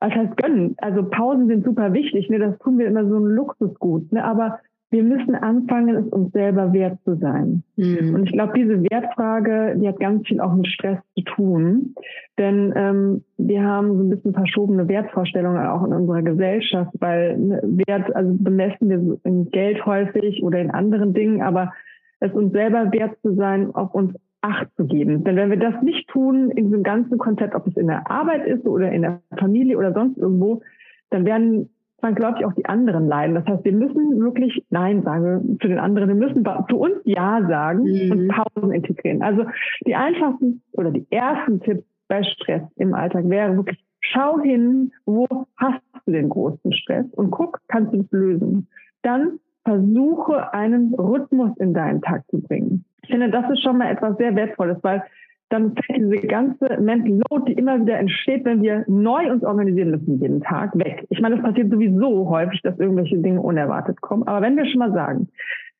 was 0.00 0.12
heißt 0.12 0.36
gönnen? 0.38 0.74
Also 0.78 1.04
Pausen 1.04 1.46
sind 1.46 1.64
super 1.64 1.92
wichtig, 1.92 2.28
ne? 2.30 2.38
Das 2.38 2.58
tun 2.58 2.78
wir 2.78 2.86
immer 2.86 3.06
so 3.06 3.18
ein 3.18 3.26
Luxusgut, 3.26 4.10
ne? 4.12 4.24
Aber 4.24 4.58
wir 4.90 5.04
müssen 5.04 5.36
anfangen, 5.36 5.96
es 5.96 6.06
uns 6.08 6.32
selber 6.32 6.72
wert 6.72 6.98
zu 7.04 7.16
sein. 7.16 7.62
Mhm. 7.76 8.14
Und 8.14 8.24
ich 8.24 8.32
glaube, 8.32 8.54
diese 8.56 8.82
Wertfrage, 8.82 9.76
die 9.76 9.86
hat 9.86 10.00
ganz 10.00 10.26
viel 10.26 10.40
auch 10.40 10.52
mit 10.54 10.66
Stress 10.66 10.98
zu 11.16 11.24
tun. 11.24 11.94
Denn 12.38 12.72
ähm, 12.74 13.24
wir 13.38 13.62
haben 13.62 13.96
so 13.96 14.02
ein 14.02 14.10
bisschen 14.10 14.34
verschobene 14.34 14.88
Wertvorstellungen 14.88 15.64
auch 15.66 15.84
in 15.84 15.92
unserer 15.92 16.22
Gesellschaft, 16.22 16.90
weil 16.98 17.38
ne, 17.38 17.60
Wert, 17.62 18.14
also 18.16 18.34
bemessen 18.38 18.88
wir 18.88 19.18
in 19.24 19.50
Geld 19.50 19.86
häufig 19.86 20.42
oder 20.42 20.60
in 20.60 20.70
anderen 20.70 21.14
Dingen, 21.14 21.42
aber 21.42 21.72
es 22.18 22.32
uns 22.32 22.52
selber 22.52 22.92
wert 22.92 23.16
zu 23.22 23.34
sein, 23.34 23.74
auf 23.74 23.94
uns 23.94 24.14
Acht 24.42 24.68
zu 24.76 24.86
geben. 24.86 25.22
Denn 25.22 25.36
wenn 25.36 25.50
wir 25.50 25.58
das 25.58 25.82
nicht 25.82 26.08
tun, 26.08 26.50
in 26.50 26.64
diesem 26.64 26.82
ganzen 26.82 27.18
Konzept, 27.18 27.54
ob 27.54 27.66
es 27.66 27.76
in 27.76 27.88
der 27.88 28.10
Arbeit 28.10 28.46
ist 28.46 28.64
oder 28.64 28.90
in 28.90 29.02
der 29.02 29.20
Familie 29.38 29.76
oder 29.76 29.92
sonst 29.92 30.16
irgendwo, 30.16 30.62
dann 31.10 31.26
werden 31.26 31.68
zwangsläufig 32.00 32.44
auch 32.44 32.52
die 32.54 32.66
anderen 32.66 33.06
leiden. 33.06 33.34
Das 33.34 33.46
heißt, 33.46 33.64
wir 33.64 33.72
müssen 33.72 34.20
wirklich 34.20 34.64
Nein 34.70 35.02
sagen 35.02 35.58
zu 35.60 35.68
den 35.68 35.78
anderen. 35.78 36.08
Wir 36.08 36.14
müssen 36.14 36.44
zu 36.68 36.78
uns 36.78 36.96
Ja 37.04 37.46
sagen 37.48 37.84
mhm. 37.84 38.12
und 38.12 38.28
Pausen 38.28 38.72
integrieren. 38.72 39.22
Also 39.22 39.44
die 39.86 39.94
einfachsten 39.94 40.62
oder 40.72 40.90
die 40.90 41.06
ersten 41.10 41.60
Tipps 41.60 41.84
bei 42.08 42.22
Stress 42.24 42.62
im 42.76 42.94
Alltag 42.94 43.28
wäre 43.28 43.56
wirklich, 43.56 43.78
schau 44.00 44.40
hin, 44.40 44.92
wo 45.06 45.26
hast 45.56 45.80
du 46.06 46.12
den 46.12 46.28
großen 46.28 46.72
Stress 46.72 47.06
und 47.14 47.30
guck, 47.30 47.60
kannst 47.68 47.94
du 47.94 48.00
es 48.00 48.10
lösen. 48.10 48.68
Dann 49.02 49.38
versuche 49.64 50.52
einen 50.52 50.94
Rhythmus 50.94 51.56
in 51.58 51.74
deinen 51.74 52.00
Tag 52.02 52.24
zu 52.30 52.40
bringen. 52.40 52.84
Ich 53.02 53.10
finde, 53.10 53.30
das 53.30 53.50
ist 53.50 53.62
schon 53.62 53.78
mal 53.78 53.90
etwas 53.90 54.16
sehr 54.16 54.34
Wertvolles, 54.34 54.78
weil 54.82 55.02
dann 55.50 55.74
fällt 55.74 55.98
diese 56.12 56.26
ganze 56.26 56.80
Mental 56.80 57.20
Load, 57.28 57.44
die 57.46 57.58
immer 57.58 57.80
wieder 57.80 57.98
entsteht, 57.98 58.44
wenn 58.44 58.62
wir 58.62 58.84
neu 58.88 59.30
uns 59.30 59.44
organisieren 59.44 59.90
müssen 59.90 60.20
jeden 60.20 60.40
Tag, 60.40 60.76
weg. 60.78 61.06
Ich 61.10 61.20
meine, 61.20 61.36
es 61.36 61.42
passiert 61.42 61.70
sowieso 61.70 62.28
häufig, 62.28 62.62
dass 62.62 62.78
irgendwelche 62.78 63.18
Dinge 63.18 63.40
unerwartet 63.40 64.00
kommen. 64.00 64.26
Aber 64.26 64.40
wenn 64.40 64.56
wir 64.56 64.66
schon 64.66 64.78
mal 64.78 64.92
sagen, 64.92 65.28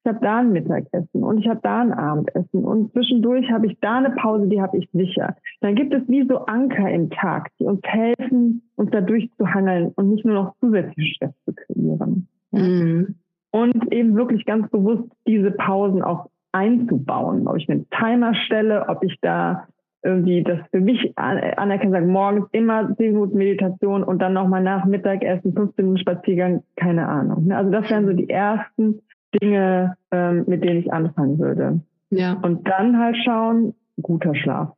ich 0.02 0.08
habe 0.08 0.20
da 0.22 0.38
ein 0.38 0.52
Mittagessen 0.52 1.22
und 1.22 1.38
ich 1.38 1.48
habe 1.48 1.60
da 1.62 1.82
ein 1.82 1.92
Abendessen 1.92 2.64
und 2.64 2.90
zwischendurch 2.92 3.50
habe 3.50 3.66
ich 3.66 3.78
da 3.80 3.98
eine 3.98 4.10
Pause, 4.10 4.48
die 4.48 4.60
habe 4.60 4.78
ich 4.78 4.88
sicher. 4.92 5.36
Dann 5.60 5.74
gibt 5.74 5.92
es 5.92 6.08
wie 6.08 6.26
so 6.26 6.38
Anker 6.46 6.90
im 6.90 7.10
Tag, 7.10 7.50
die 7.60 7.64
uns 7.64 7.80
helfen, 7.84 8.62
uns 8.76 8.90
da 8.92 9.02
durchzuhangeln 9.02 9.92
und 9.96 10.08
nicht 10.08 10.24
nur 10.24 10.34
noch 10.34 10.54
zusätzlichen 10.60 11.14
Stress 11.14 11.34
zu 11.44 11.52
kreieren. 11.52 12.28
Mhm. 12.50 13.16
Und 13.50 13.92
eben 13.92 14.14
wirklich 14.14 14.46
ganz 14.46 14.70
bewusst 14.70 15.04
diese 15.26 15.50
Pausen 15.50 16.02
auch 16.02 16.30
einzubauen. 16.52 17.46
Ob 17.46 17.56
ich 17.56 17.68
einen 17.68 17.88
Timer 17.90 18.34
stelle, 18.34 18.88
ob 18.88 19.02
ich 19.04 19.18
da 19.20 19.66
irgendwie 20.02 20.42
das 20.42 20.58
für 20.70 20.80
mich 20.80 21.12
anerkenne, 21.16 21.92
sagen, 21.92 22.10
morgens 22.10 22.46
immer 22.52 22.94
10 22.96 23.12
Minuten 23.12 23.36
Meditation 23.36 24.02
und 24.02 24.20
dann 24.20 24.32
nochmal 24.32 24.62
nach 24.62 24.86
Mittagessen 24.86 25.52
15 25.52 25.84
Minuten 25.84 26.00
Spaziergang, 26.00 26.62
keine 26.76 27.06
Ahnung. 27.06 27.46
Ne? 27.46 27.56
Also 27.56 27.70
das 27.70 27.90
wären 27.90 28.06
so 28.06 28.12
die 28.12 28.30
ersten 28.30 29.02
Dinge, 29.40 29.96
ähm, 30.10 30.44
mit 30.46 30.64
denen 30.64 30.80
ich 30.80 30.92
anfangen 30.92 31.38
würde. 31.38 31.80
Ja. 32.10 32.32
Und 32.42 32.66
dann 32.66 32.98
halt 32.98 33.16
schauen, 33.24 33.74
guter 34.00 34.34
Schlaf. 34.34 34.70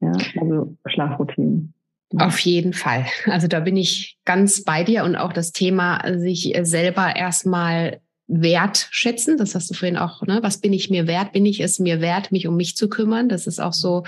Ja, 0.00 0.12
also 0.40 0.74
Schlafroutinen. 0.86 1.74
Auf 2.18 2.38
jeden 2.40 2.72
Fall. 2.72 3.04
Also 3.26 3.46
da 3.46 3.60
bin 3.60 3.76
ich 3.76 4.18
ganz 4.24 4.64
bei 4.64 4.82
dir 4.82 5.04
und 5.04 5.14
auch 5.14 5.32
das 5.32 5.52
Thema, 5.52 6.00
sich 6.16 6.58
selber 6.62 7.14
erstmal 7.14 8.00
wertschätzen. 8.30 9.36
Das 9.36 9.54
hast 9.54 9.70
du 9.70 9.74
vorhin 9.74 9.96
auch, 9.96 10.22
ne? 10.22 10.38
Was 10.42 10.58
bin 10.58 10.72
ich 10.72 10.88
mir 10.88 11.06
wert? 11.06 11.32
Bin 11.32 11.44
ich 11.44 11.60
es 11.60 11.80
mir 11.80 12.00
wert, 12.00 12.30
mich 12.30 12.46
um 12.46 12.56
mich 12.56 12.76
zu 12.76 12.88
kümmern? 12.88 13.28
Das 13.28 13.46
ist 13.46 13.60
auch 13.60 13.72
so 13.72 14.04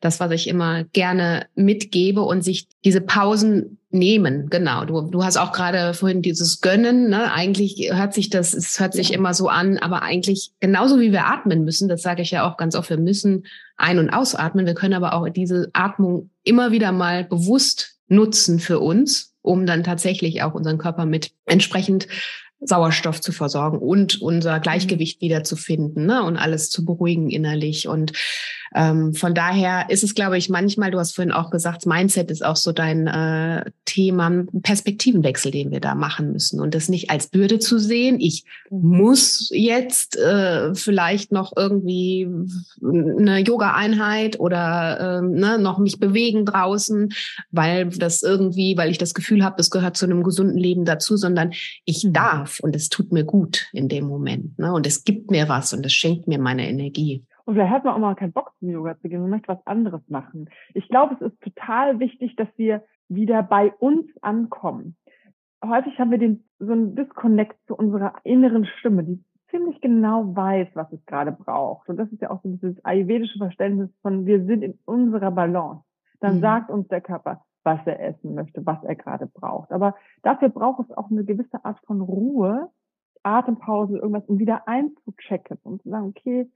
das, 0.00 0.20
was 0.20 0.30
ich 0.30 0.48
immer 0.48 0.84
gerne 0.92 1.46
mitgebe 1.56 2.22
und 2.22 2.42
sich 2.42 2.68
diese 2.84 3.00
Pausen 3.00 3.78
nehmen. 3.90 4.48
Genau. 4.48 4.84
Du, 4.84 5.02
du 5.02 5.24
hast 5.24 5.36
auch 5.36 5.52
gerade 5.52 5.92
vorhin 5.92 6.22
dieses 6.22 6.60
Gönnen, 6.60 7.10
ne? 7.10 7.32
Eigentlich 7.32 7.90
hört 7.92 8.14
sich 8.14 8.30
das, 8.30 8.54
es 8.54 8.78
hört 8.78 8.94
sich 8.94 9.12
immer 9.12 9.34
so 9.34 9.48
an, 9.48 9.78
aber 9.78 10.02
eigentlich 10.02 10.52
genauso 10.60 11.00
wie 11.00 11.12
wir 11.12 11.26
atmen 11.26 11.64
müssen, 11.64 11.88
das 11.88 12.02
sage 12.02 12.22
ich 12.22 12.30
ja 12.30 12.48
auch 12.48 12.56
ganz 12.56 12.76
oft, 12.76 12.90
wir 12.90 12.96
müssen 12.96 13.44
ein- 13.76 13.98
und 13.98 14.10
ausatmen. 14.10 14.66
Wir 14.66 14.74
können 14.74 14.94
aber 14.94 15.14
auch 15.14 15.28
diese 15.28 15.68
Atmung 15.72 16.30
immer 16.44 16.70
wieder 16.70 16.92
mal 16.92 17.24
bewusst 17.24 17.96
nutzen 18.06 18.60
für 18.60 18.78
uns, 18.78 19.34
um 19.42 19.66
dann 19.66 19.82
tatsächlich 19.82 20.42
auch 20.42 20.54
unseren 20.54 20.78
Körper 20.78 21.06
mit 21.06 21.32
entsprechend 21.44 22.06
Sauerstoff 22.64 23.20
zu 23.20 23.32
versorgen 23.32 23.78
und 23.78 24.20
unser 24.20 24.58
Gleichgewicht 24.60 25.20
mhm. 25.20 25.26
wieder 25.26 25.44
zu 25.44 25.56
finden 25.56 26.06
ne? 26.06 26.22
und 26.24 26.36
alles 26.36 26.70
zu 26.70 26.84
beruhigen 26.84 27.30
innerlich. 27.30 27.88
Und 27.88 28.12
ähm, 28.74 29.14
von 29.14 29.34
daher 29.34 29.88
ist 29.88 30.02
es, 30.02 30.14
glaube 30.14 30.36
ich, 30.36 30.50
manchmal, 30.50 30.90
du 30.90 30.98
hast 30.98 31.14
vorhin 31.14 31.32
auch 31.32 31.50
gesagt, 31.50 31.86
Mindset 31.86 32.30
ist 32.30 32.44
auch 32.44 32.56
so 32.56 32.72
dein 32.72 33.06
äh, 33.06 33.70
Thema, 33.84 34.44
Perspektivenwechsel, 34.62 35.52
den 35.52 35.70
wir 35.70 35.80
da 35.80 35.94
machen 35.94 36.32
müssen. 36.32 36.60
Und 36.60 36.74
das 36.74 36.88
nicht 36.88 37.08
als 37.08 37.28
Bürde 37.28 37.60
zu 37.60 37.78
sehen, 37.78 38.18
ich 38.18 38.44
mhm. 38.70 38.98
muss 38.98 39.50
jetzt 39.52 40.16
äh, 40.16 40.74
vielleicht 40.74 41.30
noch 41.30 41.52
irgendwie 41.56 42.28
eine 42.82 43.38
Yoga-Einheit 43.38 44.40
oder 44.40 45.18
äh, 45.18 45.22
ne, 45.22 45.58
noch 45.58 45.78
mich 45.78 46.00
bewegen 46.00 46.44
draußen, 46.44 47.12
weil 47.52 47.90
das 47.90 48.22
irgendwie, 48.22 48.76
weil 48.76 48.90
ich 48.90 48.98
das 48.98 49.14
Gefühl 49.14 49.44
habe, 49.44 49.56
es 49.60 49.70
gehört 49.70 49.96
zu 49.96 50.04
einem 50.04 50.24
gesunden 50.24 50.58
Leben 50.58 50.84
dazu, 50.84 51.16
sondern 51.16 51.52
ich 51.84 52.02
mhm. 52.02 52.12
darf 52.12 52.58
und 52.60 52.74
es 52.74 52.88
tut 52.88 53.12
mir 53.12 53.24
gut 53.24 53.66
in 53.72 53.88
dem 53.88 54.06
Moment. 54.06 54.58
Ne? 54.58 54.72
Und 54.72 54.84
es 54.84 55.04
gibt 55.04 55.30
mir 55.30 55.48
was 55.48 55.72
und 55.72 55.86
es 55.86 55.92
schenkt 55.92 56.26
mir 56.26 56.40
meine 56.40 56.68
Energie. 56.68 57.22
Und 57.44 57.54
vielleicht 57.54 57.72
hat 57.72 57.84
man 57.84 57.94
auch 57.94 57.98
mal 57.98 58.14
keinen 58.14 58.32
Bock 58.32 58.52
zum 58.58 58.70
Yoga 58.70 58.98
zu 58.98 59.08
gehen 59.08 59.22
und 59.22 59.30
möchte 59.30 59.48
was 59.48 59.66
anderes 59.66 60.00
machen. 60.08 60.48
Ich 60.72 60.88
glaube, 60.88 61.14
es 61.14 61.32
ist 61.32 61.40
total 61.40 61.98
wichtig, 62.00 62.36
dass 62.36 62.48
wir 62.56 62.84
wieder 63.08 63.42
bei 63.42 63.72
uns 63.78 64.06
ankommen. 64.22 64.96
Häufig 65.64 65.98
haben 65.98 66.10
wir 66.10 66.18
den, 66.18 66.44
so 66.58 66.72
einen 66.72 66.94
Disconnect 66.94 67.56
zu 67.66 67.74
unserer 67.74 68.14
inneren 68.24 68.64
Stimme, 68.64 69.04
die 69.04 69.22
ziemlich 69.50 69.80
genau 69.80 70.34
weiß, 70.34 70.68
was 70.74 70.92
es 70.92 71.04
gerade 71.06 71.32
braucht. 71.32 71.88
Und 71.88 71.96
das 71.96 72.10
ist 72.10 72.20
ja 72.22 72.30
auch 72.30 72.42
so 72.42 72.48
dieses 72.48 72.82
ayurvedische 72.84 73.38
Verständnis 73.38 73.90
von, 74.02 74.26
wir 74.26 74.44
sind 74.44 74.62
in 74.62 74.78
unserer 74.84 75.30
Balance. 75.30 75.84
Dann 76.20 76.36
mhm. 76.36 76.40
sagt 76.40 76.70
uns 76.70 76.88
der 76.88 77.00
Körper, 77.00 77.44
was 77.62 77.80
er 77.86 78.00
essen 78.00 78.34
möchte, 78.34 78.64
was 78.66 78.82
er 78.84 78.94
gerade 78.94 79.26
braucht. 79.26 79.70
Aber 79.70 79.94
dafür 80.22 80.48
braucht 80.48 80.88
es 80.88 80.96
auch 80.96 81.10
eine 81.10 81.24
gewisse 81.24 81.64
Art 81.64 81.78
von 81.86 82.00
Ruhe, 82.00 82.70
Atempause, 83.22 83.98
irgendwas, 83.98 84.26
um 84.26 84.38
wieder 84.38 84.68
einzuchecken 84.68 85.58
und 85.62 85.82
zu 85.82 85.88
sagen, 85.88 86.06
okay, 86.08 86.50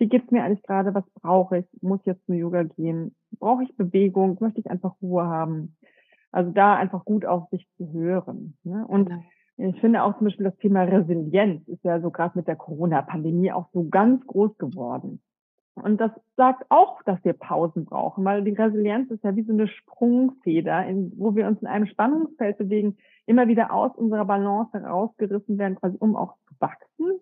wie 0.00 0.08
geht's 0.08 0.30
mir 0.30 0.42
eigentlich 0.42 0.62
gerade, 0.62 0.94
was 0.94 1.04
brauche 1.20 1.58
ich, 1.58 1.66
muss 1.82 2.00
jetzt 2.04 2.24
zum 2.24 2.34
Yoga 2.34 2.62
gehen, 2.62 3.14
brauche 3.38 3.62
ich 3.62 3.76
Bewegung, 3.76 4.38
möchte 4.40 4.60
ich 4.60 4.70
einfach 4.70 4.94
Ruhe 5.02 5.24
haben. 5.24 5.76
Also 6.32 6.50
da 6.50 6.74
einfach 6.76 7.04
gut 7.04 7.26
auf 7.26 7.48
sich 7.50 7.68
zu 7.76 7.92
hören. 7.92 8.56
Ne? 8.64 8.86
Und 8.86 9.10
ich 9.58 9.78
finde 9.80 10.02
auch 10.02 10.16
zum 10.16 10.26
Beispiel 10.26 10.46
das 10.46 10.56
Thema 10.56 10.84
Resilienz 10.84 11.68
ist 11.68 11.84
ja 11.84 12.00
so 12.00 12.10
gerade 12.10 12.38
mit 12.38 12.48
der 12.48 12.56
Corona-Pandemie 12.56 13.52
auch 13.52 13.68
so 13.74 13.88
ganz 13.88 14.26
groß 14.26 14.56
geworden. 14.56 15.20
Und 15.74 16.00
das 16.00 16.12
sagt 16.36 16.64
auch, 16.70 17.02
dass 17.02 17.22
wir 17.24 17.34
Pausen 17.34 17.84
brauchen, 17.84 18.24
weil 18.24 18.42
die 18.42 18.52
Resilienz 18.52 19.10
ist 19.10 19.22
ja 19.22 19.36
wie 19.36 19.42
so 19.42 19.52
eine 19.52 19.68
Sprungfeder, 19.68 20.86
in, 20.86 21.12
wo 21.16 21.34
wir 21.34 21.46
uns 21.46 21.60
in 21.60 21.68
einem 21.68 21.86
Spannungsfeld 21.86 22.56
bewegen, 22.56 22.96
immer 23.26 23.48
wieder 23.48 23.72
aus 23.72 23.94
unserer 23.96 24.24
Balance 24.24 24.72
herausgerissen 24.72 25.58
werden, 25.58 25.76
quasi 25.76 25.96
um 25.98 26.16
auch 26.16 26.36
zu 26.48 26.54
wachsen 26.58 27.20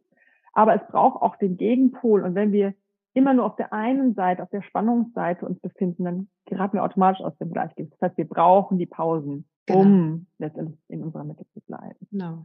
aber 0.59 0.75
es 0.75 0.83
braucht 0.91 1.23
auch 1.23 1.37
den 1.37 1.57
Gegenpol. 1.57 2.25
Und 2.25 2.35
wenn 2.35 2.51
wir 2.51 2.75
immer 3.15 3.33
nur 3.33 3.45
auf 3.45 3.55
der 3.55 3.73
einen 3.73 4.15
Seite, 4.15 4.43
auf 4.43 4.51
der 4.51 4.63
Spannungsseite 4.63 5.47
uns 5.47 5.61
befinden, 5.61 6.03
dann 6.03 6.29
geraten 6.47 6.79
wir 6.79 6.83
automatisch 6.83 7.21
aus 7.21 7.39
dem 7.39 7.53
Gleichgewicht. 7.53 7.93
Das 7.93 8.09
heißt, 8.09 8.19
wir 8.19 8.25
brauchen 8.27 8.77
die 8.77 8.87
Pausen, 8.87 9.45
genau. 9.67 9.81
um 9.81 10.27
letztendlich 10.39 10.77
in 10.89 11.05
unserer 11.05 11.23
Mitte 11.23 11.45
zu 11.55 11.61
bleiben. 11.61 11.95
Genau. 12.11 12.45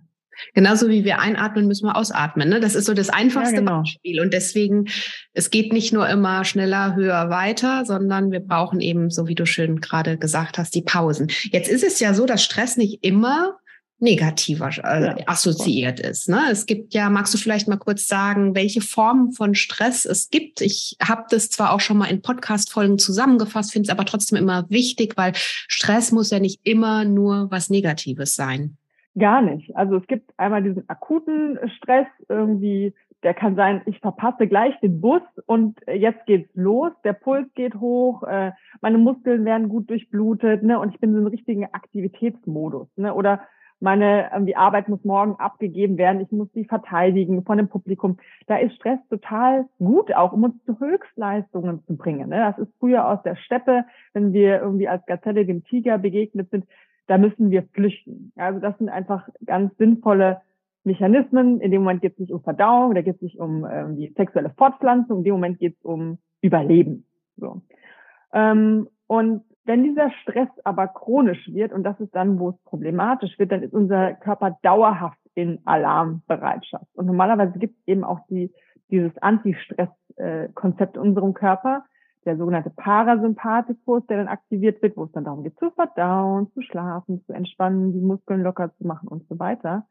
Genauso 0.53 0.89
wie 0.89 1.03
wir 1.03 1.19
einatmen, 1.19 1.65
müssen 1.65 1.87
wir 1.87 1.97
ausatmen. 1.97 2.49
Ne? 2.49 2.59
Das 2.59 2.75
ist 2.75 2.85
so 2.85 2.93
das 2.93 3.09
einfachste 3.09 3.55
ja, 3.55 3.61
genau. 3.61 3.79
Beispiel. 3.79 4.21
Und 4.21 4.31
deswegen, 4.31 4.85
es 5.33 5.49
geht 5.49 5.73
nicht 5.73 5.91
nur 5.91 6.07
immer 6.07 6.45
schneller, 6.45 6.95
höher, 6.95 7.31
weiter, 7.31 7.83
sondern 7.83 8.31
wir 8.31 8.41
brauchen 8.41 8.79
eben, 8.79 9.09
so 9.09 9.27
wie 9.27 9.35
du 9.35 9.47
schön 9.47 9.81
gerade 9.81 10.19
gesagt 10.19 10.59
hast, 10.59 10.75
die 10.75 10.83
Pausen. 10.83 11.31
Jetzt 11.51 11.67
ist 11.67 11.83
es 11.83 11.99
ja 11.99 12.13
so, 12.13 12.27
dass 12.27 12.43
Stress 12.43 12.77
nicht 12.77 13.03
immer 13.03 13.57
negativer 13.99 14.69
äh, 14.83 15.03
ja. 15.03 15.15
assoziiert 15.27 15.99
ist. 15.99 16.27
Ne? 16.27 16.41
Es 16.51 16.65
gibt 16.65 16.93
ja, 16.93 17.09
magst 17.09 17.33
du 17.33 17.37
vielleicht 17.37 17.67
mal 17.67 17.77
kurz 17.77 18.07
sagen, 18.07 18.53
welche 18.53 18.81
Formen 18.81 19.31
von 19.31 19.55
Stress 19.55 20.05
es 20.05 20.29
gibt? 20.29 20.61
Ich 20.61 20.97
habe 21.01 21.23
das 21.29 21.49
zwar 21.49 21.73
auch 21.73 21.79
schon 21.79 21.97
mal 21.97 22.11
in 22.11 22.21
Podcast-Folgen 22.21 22.99
zusammengefasst, 22.99 23.71
finde 23.71 23.87
es 23.87 23.89
aber 23.89 24.05
trotzdem 24.05 24.37
immer 24.37 24.69
wichtig, 24.69 25.13
weil 25.15 25.31
Stress 25.35 26.11
muss 26.11 26.31
ja 26.31 26.39
nicht 26.39 26.59
immer 26.63 27.05
nur 27.05 27.49
was 27.49 27.69
Negatives 27.69 28.35
sein. 28.35 28.77
Gar 29.17 29.43
nicht. 29.43 29.75
Also 29.75 29.97
es 29.97 30.07
gibt 30.07 30.31
einmal 30.37 30.63
diesen 30.63 30.89
akuten 30.89 31.59
Stress, 31.77 32.07
irgendwie, 32.29 32.93
der 33.21 33.35
kann 33.35 33.55
sein, 33.55 33.83
ich 33.85 33.99
verpasse 33.99 34.47
gleich 34.47 34.77
den 34.79 34.99
Bus 35.01 35.21
und 35.45 35.79
jetzt 35.87 36.25
geht's 36.25 36.49
los, 36.55 36.91
der 37.03 37.13
Puls 37.13 37.47
geht 37.53 37.75
hoch, 37.75 38.23
äh, 38.23 38.51
meine 38.81 38.97
Muskeln 38.97 39.45
werden 39.45 39.69
gut 39.69 39.89
durchblutet, 39.89 40.63
ne, 40.63 40.79
und 40.79 40.93
ich 40.93 40.99
bin 40.99 41.11
in 41.11 41.15
so 41.15 41.21
einem 41.21 41.27
richtigen 41.27 41.65
Aktivitätsmodus, 41.65 42.87
ne, 42.95 43.13
oder 43.13 43.41
meine 43.83 44.31
die 44.45 44.55
Arbeit 44.55 44.87
muss 44.87 45.03
morgen 45.03 45.35
abgegeben 45.35 45.97
werden, 45.97 46.21
ich 46.21 46.31
muss 46.31 46.51
sie 46.53 46.63
verteidigen 46.63 47.43
von 47.43 47.57
dem 47.57 47.67
Publikum. 47.67 48.17
Da 48.47 48.57
ist 48.57 48.75
Stress 48.75 48.99
total 49.09 49.65
gut 49.77 50.13
auch, 50.15 50.31
um 50.31 50.45
uns 50.45 50.63
zu 50.65 50.79
Höchstleistungen 50.79 51.83
zu 51.85 51.97
bringen. 51.97 52.29
Ne? 52.29 52.37
Das 52.37 52.57
ist 52.57 52.73
früher 52.79 53.07
aus 53.07 53.21
der 53.23 53.35
Steppe, 53.35 53.83
wenn 54.13 54.31
wir 54.31 54.61
irgendwie 54.61 54.87
als 54.87 55.05
Gazelle 55.05 55.45
dem 55.45 55.63
Tiger 55.65 55.97
begegnet 55.97 56.49
sind. 56.49 56.65
da 57.07 57.17
müssen 57.17 57.51
wir 57.51 57.63
flüchten. 57.73 58.31
Also 58.37 58.59
das 58.61 58.77
sind 58.77 58.87
einfach 58.87 59.27
ganz 59.45 59.75
sinnvolle 59.77 60.41
Mechanismen. 60.85 61.59
In 61.59 61.71
dem 61.71 61.81
Moment 61.81 62.01
geht 62.01 62.13
es 62.13 62.19
nicht 62.19 62.31
um 62.31 62.41
Verdauung, 62.41 62.95
da 62.95 63.01
geht 63.01 63.17
es 63.17 63.21
nicht 63.21 63.37
um 63.37 63.65
ähm, 63.69 63.97
die 63.97 64.13
sexuelle 64.15 64.51
Fortpflanzung, 64.57 65.19
in 65.19 65.23
dem 65.25 65.33
Moment 65.33 65.59
geht 65.59 65.75
es 65.77 65.83
um 65.83 66.19
Überleben. 66.41 67.05
So. 67.35 67.61
Ähm, 68.33 68.87
und 69.07 69.43
wenn 69.65 69.83
dieser 69.83 70.11
Stress 70.21 70.49
aber 70.63 70.87
chronisch 70.87 71.47
wird, 71.53 71.71
und 71.71 71.83
das 71.83 71.99
ist 71.99 72.13
dann, 72.13 72.39
wo 72.39 72.49
es 72.49 72.57
problematisch 72.65 73.37
wird, 73.39 73.51
dann 73.51 73.63
ist 73.63 73.73
unser 73.73 74.13
Körper 74.13 74.57
dauerhaft 74.61 75.19
in 75.35 75.59
Alarmbereitschaft. 75.65 76.87
Und 76.95 77.05
normalerweise 77.05 77.57
gibt 77.57 77.77
es 77.79 77.87
eben 77.87 78.03
auch 78.03 78.19
die, 78.29 78.51
dieses 78.89 79.17
Anti-Stress-Konzept 79.19 80.97
in 80.97 81.01
unserem 81.01 81.33
Körper, 81.33 81.83
der 82.25 82.37
sogenannte 82.37 82.69
Parasympathikus, 82.69 84.05
der 84.07 84.17
dann 84.17 84.27
aktiviert 84.27 84.81
wird, 84.81 84.95
wo 84.95 85.05
es 85.05 85.11
dann 85.11 85.25
darum 85.25 85.43
geht, 85.43 85.57
zu 85.57 85.71
verdauen, 85.71 86.51
zu 86.53 86.61
schlafen, 86.61 87.23
zu 87.25 87.33
entspannen, 87.33 87.93
die 87.93 88.01
Muskeln 88.01 88.43
locker 88.43 88.73
zu 88.77 88.87
machen 88.87 89.07
und 89.07 89.27
so 89.27 89.39
weiter. 89.39 89.85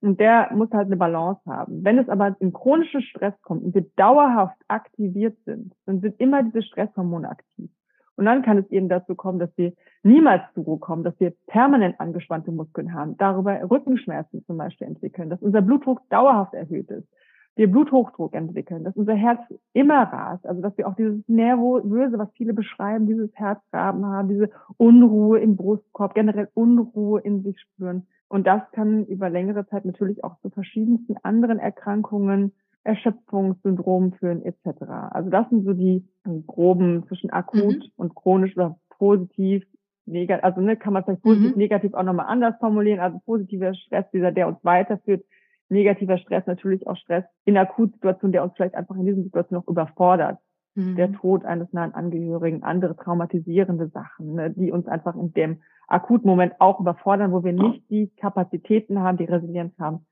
Und 0.00 0.20
der 0.20 0.52
muss 0.54 0.70
halt 0.70 0.86
eine 0.86 0.96
Balance 0.96 1.40
haben. 1.46 1.82
Wenn 1.82 1.98
es 1.98 2.08
aber 2.08 2.36
in 2.38 2.52
chronischen 2.52 3.00
Stress 3.02 3.34
kommt 3.42 3.64
und 3.64 3.74
wir 3.74 3.86
dauerhaft 3.96 4.56
aktiviert 4.68 5.36
sind, 5.44 5.74
dann 5.86 6.00
sind 6.00 6.20
immer 6.20 6.42
diese 6.42 6.62
Stresshormone 6.62 7.28
aktiv. 7.28 7.70
Und 8.16 8.26
dann 8.26 8.42
kann 8.42 8.58
es 8.58 8.70
eben 8.70 8.88
dazu 8.88 9.14
kommen, 9.14 9.38
dass 9.38 9.50
wir 9.56 9.72
niemals 10.02 10.42
zur 10.54 10.64
Ruhe 10.64 10.78
kommen, 10.78 11.04
dass 11.04 11.18
wir 11.18 11.32
permanent 11.46 11.98
angespannte 12.00 12.52
Muskeln 12.52 12.94
haben, 12.94 13.16
darüber 13.16 13.58
Rückenschmerzen 13.68 14.44
zum 14.46 14.56
Beispiel 14.56 14.86
entwickeln, 14.86 15.30
dass 15.30 15.42
unser 15.42 15.62
Blutdruck 15.62 16.08
dauerhaft 16.10 16.54
erhöht 16.54 16.90
ist, 16.90 17.08
wir 17.56 17.70
Bluthochdruck 17.70 18.34
entwickeln, 18.34 18.82
dass 18.82 18.96
unser 18.96 19.14
Herz 19.14 19.40
immer 19.72 20.02
rast, 20.02 20.44
also 20.46 20.60
dass 20.60 20.76
wir 20.76 20.88
auch 20.88 20.96
dieses 20.96 21.22
Nervöse, 21.28 22.18
was 22.18 22.32
viele 22.32 22.52
beschreiben, 22.52 23.06
dieses 23.06 23.30
Herzgraben 23.34 24.04
haben, 24.06 24.28
diese 24.28 24.50
Unruhe 24.76 25.38
im 25.38 25.56
Brustkorb, 25.56 26.14
generell 26.14 26.48
Unruhe 26.54 27.20
in 27.20 27.42
sich 27.42 27.60
spüren. 27.60 28.06
Und 28.28 28.46
das 28.46 28.62
kann 28.72 29.06
über 29.06 29.30
längere 29.30 29.66
Zeit 29.66 29.84
natürlich 29.84 30.24
auch 30.24 30.40
zu 30.40 30.50
verschiedensten 30.50 31.16
anderen 31.22 31.60
Erkrankungen, 31.60 32.52
Erschöpfungssyndrom 32.84 34.12
führen 34.12 34.44
etc. 34.44 34.82
Also 35.10 35.30
das 35.30 35.48
sind 35.48 35.64
so 35.64 35.72
die 35.72 36.06
groben 36.46 37.04
zwischen 37.08 37.30
akut 37.30 37.78
mhm. 37.78 37.90
und 37.96 38.14
chronisch 38.14 38.56
oder 38.56 38.78
positiv, 38.90 39.64
negativ, 40.06 40.44
also 40.44 40.60
ne, 40.60 40.76
kann 40.76 40.92
man 40.92 41.04
vielleicht 41.04 41.22
positiv, 41.22 41.52
mhm. 41.52 41.58
negativ 41.58 41.94
auch 41.94 42.02
nochmal 42.02 42.26
anders 42.26 42.54
formulieren. 42.60 43.00
Also 43.00 43.18
positiver 43.24 43.74
Stress, 43.74 44.04
dieser, 44.12 44.32
der 44.32 44.48
uns 44.48 44.58
weiterführt, 44.62 45.24
negativer 45.68 46.18
Stress 46.18 46.46
natürlich 46.46 46.86
auch 46.86 46.96
Stress 46.96 47.24
in 47.44 47.56
Akutsituationen, 47.56 48.32
der 48.32 48.44
uns 48.44 48.52
vielleicht 48.54 48.74
einfach 48.74 48.96
in 48.96 49.06
diesen 49.06 49.24
Situationen 49.24 49.64
noch 49.64 49.70
überfordert. 49.70 50.38
Mhm. 50.74 50.96
Der 50.96 51.12
Tod 51.12 51.44
eines 51.44 51.72
nahen 51.72 51.94
Angehörigen, 51.94 52.62
andere 52.62 52.96
traumatisierende 52.96 53.88
Sachen, 53.88 54.34
ne, 54.34 54.50
die 54.50 54.72
uns 54.72 54.86
einfach 54.86 55.14
in 55.16 55.32
dem 55.32 55.62
akuten 55.86 56.28
Moment 56.28 56.60
auch 56.60 56.80
überfordern, 56.80 57.32
wo 57.32 57.44
wir 57.44 57.52
nicht 57.52 57.88
die 57.90 58.08
Kapazitäten 58.16 59.00
haben, 59.00 59.16
die 59.16 59.24
Resilienz 59.24 59.78
haben, 59.78 60.06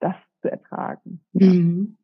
das 0.00 0.14
zu 0.40 0.50
ertragen. 0.50 1.20
Mhm. 1.32 1.96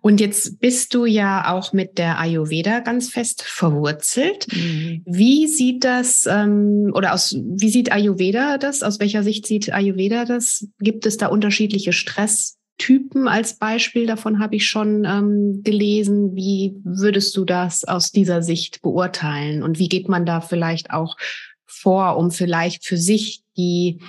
Und 0.00 0.20
jetzt 0.20 0.60
bist 0.60 0.94
du 0.94 1.04
ja 1.04 1.52
auch 1.52 1.72
mit 1.72 1.98
der 1.98 2.18
Ayurveda 2.18 2.80
ganz 2.80 3.10
fest 3.10 3.42
verwurzelt. 3.42 4.46
Mhm. 4.52 5.02
Wie 5.04 5.46
sieht 5.46 5.84
das 5.84 6.26
ähm, 6.26 6.92
oder 6.94 7.12
aus 7.12 7.34
wie 7.34 7.68
sieht 7.68 7.92
Ayurveda 7.92 8.58
das? 8.58 8.82
Aus 8.82 9.00
welcher 9.00 9.22
Sicht 9.22 9.46
sieht 9.46 9.72
Ayurveda 9.72 10.24
das? 10.24 10.66
Gibt 10.78 11.06
es 11.06 11.16
da 11.16 11.26
unterschiedliche 11.26 11.92
Stresstypen 11.92 13.28
als 13.28 13.58
Beispiel? 13.58 14.06
Davon 14.06 14.38
habe 14.38 14.56
ich 14.56 14.66
schon 14.66 15.04
ähm, 15.04 15.60
gelesen. 15.62 16.34
Wie 16.34 16.76
würdest 16.84 17.36
du 17.36 17.44
das 17.44 17.84
aus 17.84 18.12
dieser 18.12 18.42
Sicht 18.42 18.80
beurteilen? 18.82 19.62
Und 19.62 19.78
wie 19.78 19.88
geht 19.88 20.08
man 20.08 20.24
da 20.24 20.40
vielleicht 20.40 20.90
auch 20.90 21.16
vor, 21.66 22.16
um 22.16 22.30
vielleicht 22.30 22.84
für 22.84 22.96
sich 22.96 23.42
die 23.56 24.00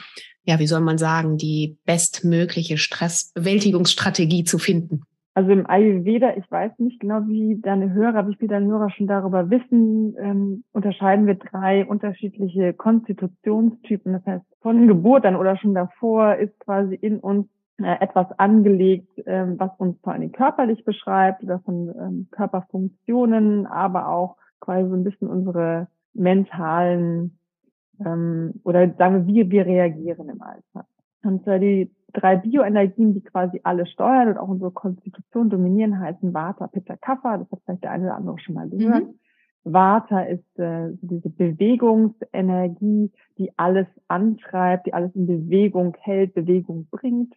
ja, 0.44 0.58
wie 0.58 0.66
soll 0.66 0.82
man 0.82 0.98
sagen, 0.98 1.38
die 1.38 1.78
bestmögliche 1.86 2.80
Stressbewältigungsstrategie 2.80 4.44
zu 4.44 4.58
finden? 4.58 5.04
Also 5.34 5.52
im 5.52 5.66
Ayurveda, 5.66 6.36
ich 6.36 6.50
weiß 6.52 6.78
nicht 6.80 7.00
genau, 7.00 7.22
wie 7.28 7.60
deine 7.62 7.94
Hörer, 7.94 8.28
wie 8.28 8.36
viel 8.36 8.50
deine 8.50 8.66
Hörer 8.68 8.90
schon 8.90 9.08
darüber 9.08 9.50
wissen, 9.50 10.16
ähm, 10.20 10.64
unterscheiden 10.74 11.26
wir 11.26 11.36
drei 11.36 11.86
unterschiedliche 11.86 12.74
Konstitutionstypen. 12.74 14.12
Das 14.12 14.26
heißt, 14.26 14.46
von 14.62 14.88
Geburt 14.88 15.26
an 15.26 15.38
oder 15.38 15.56
schon 15.56 15.74
davor 15.74 16.36
ist 16.36 16.60
quasi 16.60 16.96
in 16.96 17.20
uns 17.20 17.48
äh, 17.82 17.96
etwas 18.02 18.28
angelegt, 18.40 19.10
ähm, 19.26 19.56
was 19.58 19.72
uns 19.78 19.98
vor 20.02 20.14
allem 20.14 20.34
körperlich 20.34 20.84
beschreibt 20.84 21.44
oder 21.44 21.60
von 21.60 21.88
ähm, 21.98 22.28
Körperfunktionen, 22.32 23.66
aber 23.68 24.10
auch 24.10 24.36
quasi 24.60 24.90
so 24.90 24.96
ein 24.96 25.06
bisschen 25.06 25.30
unsere 25.30 25.88
mentalen 26.14 27.38
ähm, 28.06 28.56
oder 28.66 28.94
sagen 28.98 29.28
wir, 29.28 29.46
wie 29.46 29.52
wir 29.52 29.66
reagieren 29.66 30.28
im 30.28 30.42
Alltag. 30.42 30.86
Und 31.24 31.44
zwar 31.44 31.60
die 31.60 31.90
drei 32.14 32.38
Bioenergien, 32.38 33.14
die 33.14 33.22
quasi 33.22 33.62
alle 33.64 33.86
steuern 33.86 34.30
und 34.30 34.38
auch 34.38 34.48
unsere 34.48 34.72
Konstitution 34.72 35.50
dominieren, 35.50 36.00
heißen 36.00 36.34
Vata, 36.34 36.68
Pitta, 36.68 36.96
Kapha. 36.98 37.38
Das 37.38 37.52
hat 37.52 37.60
vielleicht 37.66 37.84
der 37.84 37.92
eine 37.92 38.06
oder 38.06 38.16
andere 38.16 38.40
schon 38.40 38.56
mal 38.56 38.70
gehört. 38.70 39.06
Mhm. 39.06 39.20
Vata 39.64 40.22
ist 40.22 40.60
äh, 40.60 40.90
diese 41.02 41.30
Bewegungsenergie, 41.30 43.12
die 43.38 43.52
alles 43.58 43.88
antreibt, 44.08 44.88
die 44.88 44.94
alles 44.94 45.14
in 45.16 45.28
Bewegung 45.28 45.96
hält, 46.00 46.34
Bewegung 46.34 46.88
bringt. 46.90 47.36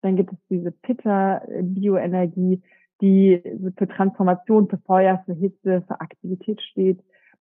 Dann 0.00 0.16
gibt 0.16 0.32
es 0.32 0.38
diese 0.48 0.70
Pitta-Bioenergie, 0.70 2.62
die 3.00 3.42
für 3.76 3.88
Transformation, 3.88 4.68
für 4.68 4.78
Feuer, 4.78 5.22
für 5.26 5.34
Hitze, 5.34 5.82
für 5.86 6.00
Aktivität 6.00 6.62
steht. 6.62 7.00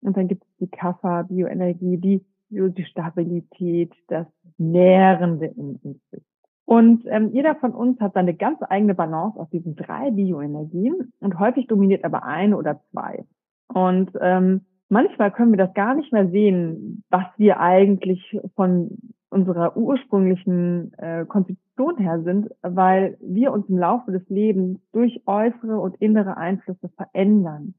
Und 0.01 0.17
dann 0.17 0.29
gibt 0.29 0.45
es 0.45 0.57
die 0.61 0.69
Kapha-Bioenergie, 0.69 1.97
die 1.97 2.25
die 2.51 2.85
Stabilität, 2.85 3.93
das 4.09 4.27
Nährende 4.59 5.47
in 5.47 5.77
uns 5.83 5.99
ist. 6.13 6.34
Und 6.67 7.05
ähm, 7.07 7.31
jeder 7.33 7.55
von 7.57 7.73
uns 7.73 8.01
hat 8.01 8.15
seine 8.15 8.35
ganz 8.35 8.59
eigene 8.63 8.95
Balance 8.95 9.39
aus 9.39 9.51
diesen 9.51 9.77
drei 9.77 10.11
Bioenergien 10.11 11.13
und 11.21 11.39
häufig 11.39 11.67
dominiert 11.67 12.05
aber 12.05 12.25
eine 12.25 12.57
oder 12.57 12.81
zwei. 12.91 13.25
Und 13.69 14.11
ähm, 14.21 14.63
manchmal 14.89 15.31
können 15.31 15.53
wir 15.53 15.59
das 15.59 15.75
gar 15.75 15.95
nicht 15.95 16.13
mehr 16.13 16.29
sehen, 16.29 17.05
was 17.11 17.27
wir 17.37 17.61
eigentlich 17.61 18.39
von 18.55 18.97
unserer 19.29 19.77
ursprünglichen 19.77 20.93
äh, 20.95 21.27
Konstitution 21.27 21.99
her 21.99 22.23
sind, 22.23 22.49
weil 22.63 23.19
wir 23.21 23.53
uns 23.53 23.69
im 23.69 23.79
Laufe 23.79 24.13
des 24.13 24.27
Lebens 24.29 24.79
durch 24.93 25.21
äußere 25.27 25.79
und 25.79 25.97
innere 25.97 26.37
Einflüsse 26.37 26.89
verändern. 26.97 27.75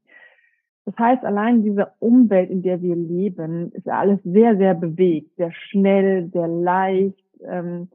Das 0.84 0.96
heißt, 0.98 1.24
allein 1.24 1.64
diese 1.64 1.92
Umwelt, 1.98 2.50
in 2.50 2.62
der 2.62 2.80
wir 2.82 2.94
leben, 2.94 3.72
ist 3.72 3.88
alles 3.88 4.20
sehr, 4.22 4.56
sehr 4.56 4.74
bewegt, 4.74 5.34
sehr 5.36 5.50
schnell, 5.50 6.28
sehr 6.32 6.46
leicht. 6.46 7.18
Ähm, 7.42 7.88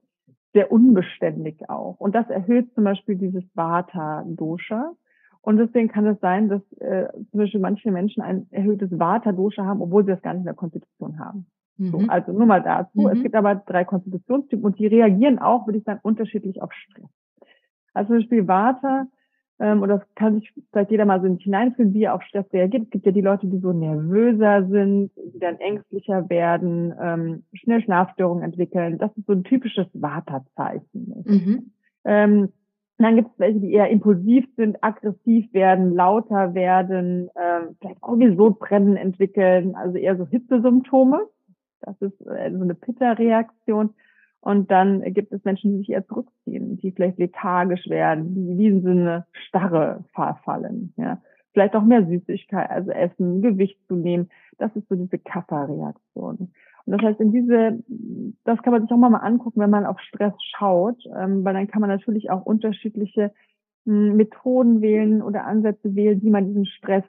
sehr 0.53 0.71
unbeständig 0.71 1.69
auch. 1.69 1.99
Und 1.99 2.15
das 2.15 2.29
erhöht 2.29 2.73
zum 2.73 2.83
Beispiel 2.83 3.15
dieses 3.15 3.43
Vata-Dosha. 3.55 4.91
Und 5.41 5.57
deswegen 5.57 5.87
kann 5.87 6.05
es 6.05 6.19
sein, 6.19 6.49
dass 6.49 6.61
äh, 6.79 7.07
zum 7.31 7.39
Beispiel 7.39 7.59
manche 7.59 7.91
Menschen 7.91 8.21
ein 8.21 8.47
erhöhtes 8.51 8.91
Vata-Dosha 8.91 9.65
haben, 9.65 9.81
obwohl 9.81 10.03
sie 10.03 10.11
das 10.11 10.21
gar 10.21 10.33
nicht 10.33 10.41
in 10.41 10.45
der 10.45 10.53
Konstitution 10.53 11.19
haben. 11.19 11.47
Mhm. 11.77 11.91
So, 11.91 11.97
also 12.07 12.31
nur 12.31 12.45
mal 12.45 12.61
dazu. 12.61 13.01
Mhm. 13.01 13.07
Es 13.07 13.23
gibt 13.23 13.35
aber 13.35 13.55
drei 13.55 13.85
Konstitutionstypen 13.85 14.63
und 14.63 14.77
die 14.77 14.87
reagieren 14.87 15.39
auch, 15.39 15.65
würde 15.65 15.79
ich 15.79 15.83
sagen, 15.83 15.99
unterschiedlich 16.03 16.61
auf 16.61 16.71
Stress. 16.73 17.09
Also 17.93 18.09
zum 18.09 18.17
Beispiel 18.19 18.47
Vata 18.47 19.07
ähm, 19.61 19.83
oder 19.83 19.99
das 19.99 20.15
kann 20.15 20.39
sich 20.39 20.51
vielleicht 20.71 20.89
jeder 20.89 21.05
mal 21.05 21.21
so 21.21 21.27
nicht 21.27 21.43
hineinfühlen, 21.43 21.93
wie 21.93 22.03
er 22.03 22.15
auf 22.15 22.23
Stress 22.23 22.51
reagiert. 22.51 22.85
Es 22.85 22.89
gibt 22.89 23.05
ja 23.05 23.11
die 23.11 23.21
Leute, 23.21 23.45
die 23.45 23.59
so 23.59 23.71
nervöser 23.71 24.67
sind, 24.67 25.11
die 25.15 25.39
dann 25.39 25.59
ängstlicher 25.59 26.27
werden, 26.29 26.93
ähm, 26.99 27.43
schnell 27.53 27.81
Schlafstörungen 27.83 28.43
entwickeln. 28.43 28.97
Das 28.97 29.15
ist 29.15 29.27
so 29.27 29.33
ein 29.33 29.43
typisches 29.43 29.85
Vata-Zeichen. 29.93 31.23
Mhm. 31.25 31.71
Ähm, 32.05 32.49
dann 32.97 33.15
gibt 33.15 33.29
es 33.33 33.39
welche, 33.39 33.59
die 33.59 33.71
eher 33.71 33.89
impulsiv 33.89 34.45
sind, 34.57 34.83
aggressiv 34.83 35.53
werden, 35.53 35.93
lauter 35.93 36.55
werden, 36.55 37.29
ähm, 37.35 37.75
vielleicht 37.79 38.01
auch 38.01 38.17
wie 38.17 38.35
Sodbrennen 38.35 38.95
entwickeln, 38.95 39.75
also 39.75 39.97
eher 39.97 40.17
so 40.17 40.25
Hitzesymptome. 40.25 41.27
Das 41.81 41.95
ist 42.01 42.19
äh, 42.27 42.51
so 42.51 42.63
eine 42.63 42.75
Pitta-Reaktion. 42.75 43.91
Und 44.41 44.71
dann 44.71 45.01
gibt 45.13 45.31
es 45.31 45.43
Menschen, 45.43 45.71
die 45.71 45.77
sich 45.77 45.89
eher 45.91 46.05
zurückziehen, 46.07 46.77
die 46.77 46.91
vielleicht 46.91 47.19
lethargisch 47.19 47.87
werden, 47.87 48.57
die 48.57 48.65
in 48.65 48.81
so 48.81 48.89
eine 48.89 49.25
Starre 49.47 50.03
verfallen. 50.13 50.93
Ja. 50.97 51.21
Vielleicht 51.53 51.75
auch 51.75 51.83
mehr 51.83 52.05
Süßigkeit, 52.05 52.69
also 52.69 52.91
Essen, 52.91 53.41
Gewicht 53.41 53.77
zu 53.87 53.95
nehmen. 53.95 54.29
Das 54.57 54.75
ist 54.75 54.87
so 54.89 54.95
diese 54.95 55.19
Kappa-Reaktion. 55.19 56.51
Und 56.85 56.93
das 56.93 57.01
heißt, 57.01 57.19
in 57.19 57.31
diese, 57.31 57.83
das 58.43 58.61
kann 58.63 58.73
man 58.73 58.81
sich 58.81 58.91
auch 58.91 58.97
mal, 58.97 59.15
angucken, 59.17 59.59
wenn 59.59 59.69
man 59.69 59.85
auf 59.85 59.99
Stress 59.99 60.33
schaut, 60.57 60.97
ähm, 61.15 61.43
weil 61.45 61.53
dann 61.53 61.67
kann 61.67 61.81
man 61.81 61.89
natürlich 61.89 62.31
auch 62.31 62.43
unterschiedliche 62.43 63.31
hm, 63.85 64.15
Methoden 64.15 64.81
wählen 64.81 65.21
oder 65.21 65.45
Ansätze 65.45 65.93
wählen, 65.95 66.21
wie 66.23 66.31
man 66.31 66.47
diesen 66.47 66.65
Stress 66.65 67.03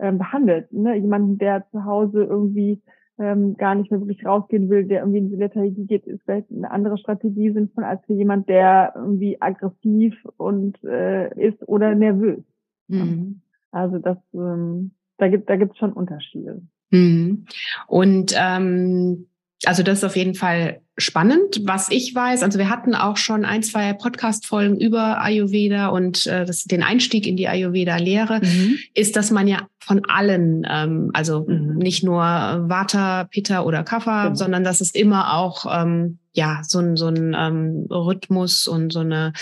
ähm, 0.00 0.18
behandelt. 0.18 0.72
Ne? 0.72 0.96
Jemanden, 0.96 1.38
der 1.38 1.68
zu 1.70 1.84
Hause 1.84 2.24
irgendwie 2.24 2.82
ähm, 3.18 3.56
gar 3.56 3.74
nicht 3.74 3.90
mehr 3.90 4.00
wirklich 4.00 4.24
rausgehen 4.24 4.70
will, 4.70 4.84
der 4.84 5.00
irgendwie 5.00 5.18
in 5.18 5.30
die 5.30 5.36
Lethargie 5.36 5.86
geht, 5.86 6.06
ist 6.06 6.22
vielleicht 6.24 6.50
eine 6.50 6.70
andere 6.70 6.98
Strategie 6.98 7.52
sinnvoll 7.52 7.84
als 7.84 8.04
für 8.06 8.14
jemand, 8.14 8.48
der 8.48 8.92
irgendwie 8.96 9.40
aggressiv 9.40 10.14
und 10.36 10.82
äh, 10.84 11.28
ist 11.38 11.66
oder 11.68 11.94
nervös. 11.94 12.42
Mhm. 12.88 13.42
Also 13.70 13.98
das, 13.98 14.18
ähm, 14.34 14.92
da 15.18 15.28
gibt 15.28 15.48
da 15.48 15.56
gibt's 15.56 15.78
schon 15.78 15.92
Unterschiede. 15.92 16.62
Mhm. 16.90 17.46
Und 17.86 18.34
ähm, 18.38 19.26
Also 19.64 19.82
das 19.82 19.98
ist 19.98 20.04
auf 20.04 20.16
jeden 20.16 20.34
Fall 20.34 20.80
spannend. 20.98 21.60
Was 21.64 21.90
ich 21.90 22.14
weiß, 22.14 22.42
also 22.42 22.58
wir 22.58 22.68
hatten 22.68 22.94
auch 22.94 23.16
schon 23.16 23.44
ein, 23.44 23.62
zwei 23.62 23.92
Podcast-Folgen 23.92 24.78
über 24.80 25.22
Ayurveda 25.22 25.88
und 25.88 26.26
äh, 26.26 26.44
das, 26.44 26.64
den 26.64 26.82
Einstieg 26.82 27.26
in 27.26 27.36
die 27.36 27.48
Ayurveda-Lehre, 27.48 28.40
mhm. 28.42 28.78
ist, 28.94 29.16
dass 29.16 29.30
man 29.30 29.48
ja 29.48 29.66
von 29.78 30.02
allen, 30.06 30.66
ähm, 30.68 31.10
also 31.14 31.46
mhm. 31.48 31.76
nicht 31.76 32.02
nur 32.02 32.22
Vata, 32.22 33.24
Pitta 33.24 33.62
oder 33.62 33.84
Kapha, 33.84 34.30
mhm. 34.30 34.36
sondern 34.36 34.64
dass 34.64 34.80
es 34.80 34.94
immer 34.94 35.34
auch 35.34 35.66
ähm, 35.70 36.18
ja 36.32 36.60
so 36.62 36.78
ein 36.78 36.96
so 36.96 37.08
ein 37.08 37.34
ähm, 37.38 37.86
Rhythmus 37.90 38.66
und 38.66 38.92
so 38.92 39.00
eine 39.00 39.32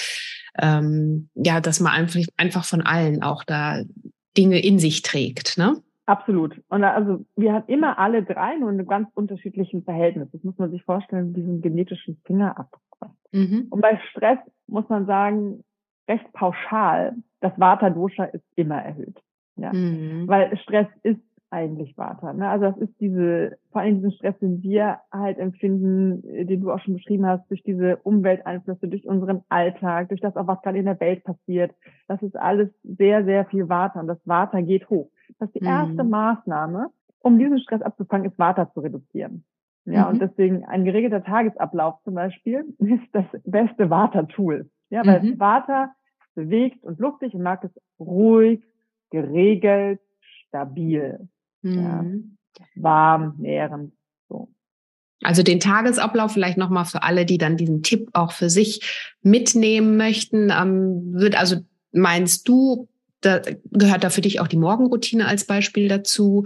ähm, 0.58 1.30
ja, 1.34 1.60
dass 1.60 1.80
man 1.80 1.92
einfach 1.92 2.20
einfach 2.36 2.64
von 2.64 2.82
allen 2.82 3.22
auch 3.22 3.44
da 3.44 3.82
Dinge 4.36 4.60
in 4.60 4.78
sich 4.78 5.02
trägt, 5.02 5.58
ne? 5.58 5.76
Absolut. 6.10 6.60
Und 6.68 6.82
also 6.82 7.24
wir 7.36 7.52
haben 7.52 7.64
immer 7.68 7.96
alle 8.00 8.24
drei 8.24 8.56
nur 8.56 8.68
in 8.70 8.80
einem 8.80 8.88
ganz 8.88 9.08
unterschiedlichen 9.14 9.84
Verhältnis. 9.84 10.28
Das 10.32 10.42
muss 10.42 10.58
man 10.58 10.72
sich 10.72 10.82
vorstellen, 10.82 11.36
wie 11.36 11.42
so 11.42 11.50
einen 11.50 11.62
genetischen 11.62 12.20
Fingerabdruck. 12.24 12.82
Mhm. 13.30 13.68
Und 13.70 13.80
bei 13.80 13.96
Stress 14.10 14.38
muss 14.66 14.88
man 14.88 15.06
sagen, 15.06 15.62
recht 16.08 16.32
pauschal, 16.32 17.14
das 17.40 17.52
Vata-Dosha 17.56 18.24
ist 18.24 18.44
immer 18.56 18.82
erhöht. 18.82 19.22
Ja. 19.54 19.72
Mhm. 19.72 20.26
Weil 20.26 20.56
Stress 20.58 20.88
ist 21.04 21.20
eigentlich 21.50 21.96
Vata. 21.96 22.32
Ne? 22.32 22.48
Also 22.48 22.64
das 22.64 22.76
ist 22.78 23.00
diese, 23.00 23.56
vor 23.70 23.82
allem 23.82 23.96
diesen 23.96 24.12
Stress, 24.12 24.36
den 24.40 24.64
wir 24.64 24.98
halt 25.12 25.38
empfinden, 25.38 26.22
den 26.22 26.60
du 26.60 26.72
auch 26.72 26.80
schon 26.80 26.94
beschrieben 26.94 27.26
hast, 27.26 27.48
durch 27.50 27.62
diese 27.62 27.98
Umwelteinflüsse, 27.98 28.88
durch 28.88 29.06
unseren 29.06 29.42
Alltag, 29.48 30.08
durch 30.08 30.20
das 30.20 30.36
auch, 30.36 30.48
was 30.48 30.60
gerade 30.62 30.78
in 30.78 30.86
der 30.86 30.98
Welt 30.98 31.22
passiert. 31.22 31.72
Das 32.08 32.20
ist 32.22 32.36
alles 32.36 32.68
sehr, 32.82 33.24
sehr 33.24 33.44
viel 33.46 33.68
Vata 33.68 34.00
und 34.00 34.08
das 34.08 34.20
Vata 34.24 34.60
geht 34.60 34.90
hoch. 34.90 35.08
Das 35.38 35.48
ist 35.48 35.54
die 35.60 35.64
erste 35.64 36.04
mhm. 36.04 36.10
Maßnahme, 36.10 36.90
um 37.20 37.38
diesen 37.38 37.58
Stress 37.60 37.82
abzufangen, 37.82 38.30
ist 38.30 38.38
Vata 38.38 38.72
zu 38.72 38.80
reduzieren. 38.80 39.44
Ja, 39.86 40.04
mhm. 40.04 40.10
und 40.10 40.22
deswegen 40.22 40.64
ein 40.66 40.84
geregelter 40.84 41.24
Tagesablauf 41.24 41.96
zum 42.04 42.14
Beispiel 42.14 42.64
ist 42.78 43.08
das 43.12 43.24
beste 43.44 43.90
Vata-Tool. 43.90 44.70
Ja, 44.90 45.06
weil 45.06 45.22
mhm. 45.22 45.38
Vata 45.38 45.94
bewegt 46.34 46.82
und 46.84 46.98
luftig 46.98 47.34
und 47.34 47.42
mag 47.42 47.64
es 47.64 47.70
ruhig, 47.98 48.62
geregelt, 49.10 50.00
stabil. 50.46 51.28
Mhm. 51.62 52.36
Ja, 52.58 52.64
warm, 52.76 53.34
nährend. 53.38 53.92
So. 54.28 54.48
Also 55.22 55.42
den 55.42 55.60
Tagesablauf 55.60 56.32
vielleicht 56.32 56.58
nochmal 56.58 56.84
für 56.84 57.02
alle, 57.02 57.24
die 57.24 57.38
dann 57.38 57.56
diesen 57.56 57.82
Tipp 57.82 58.10
auch 58.14 58.32
für 58.32 58.50
sich 58.50 59.14
mitnehmen 59.22 59.96
möchten. 59.96 60.50
Ähm, 60.50 61.12
wird 61.12 61.38
also 61.38 61.56
meinst 61.92 62.48
du, 62.48 62.88
da 63.20 63.40
gehört 63.70 64.04
da 64.04 64.10
für 64.10 64.20
dich 64.20 64.40
auch 64.40 64.48
die 64.48 64.56
Morgenroutine 64.56 65.26
als 65.26 65.44
Beispiel 65.44 65.88
dazu, 65.88 66.44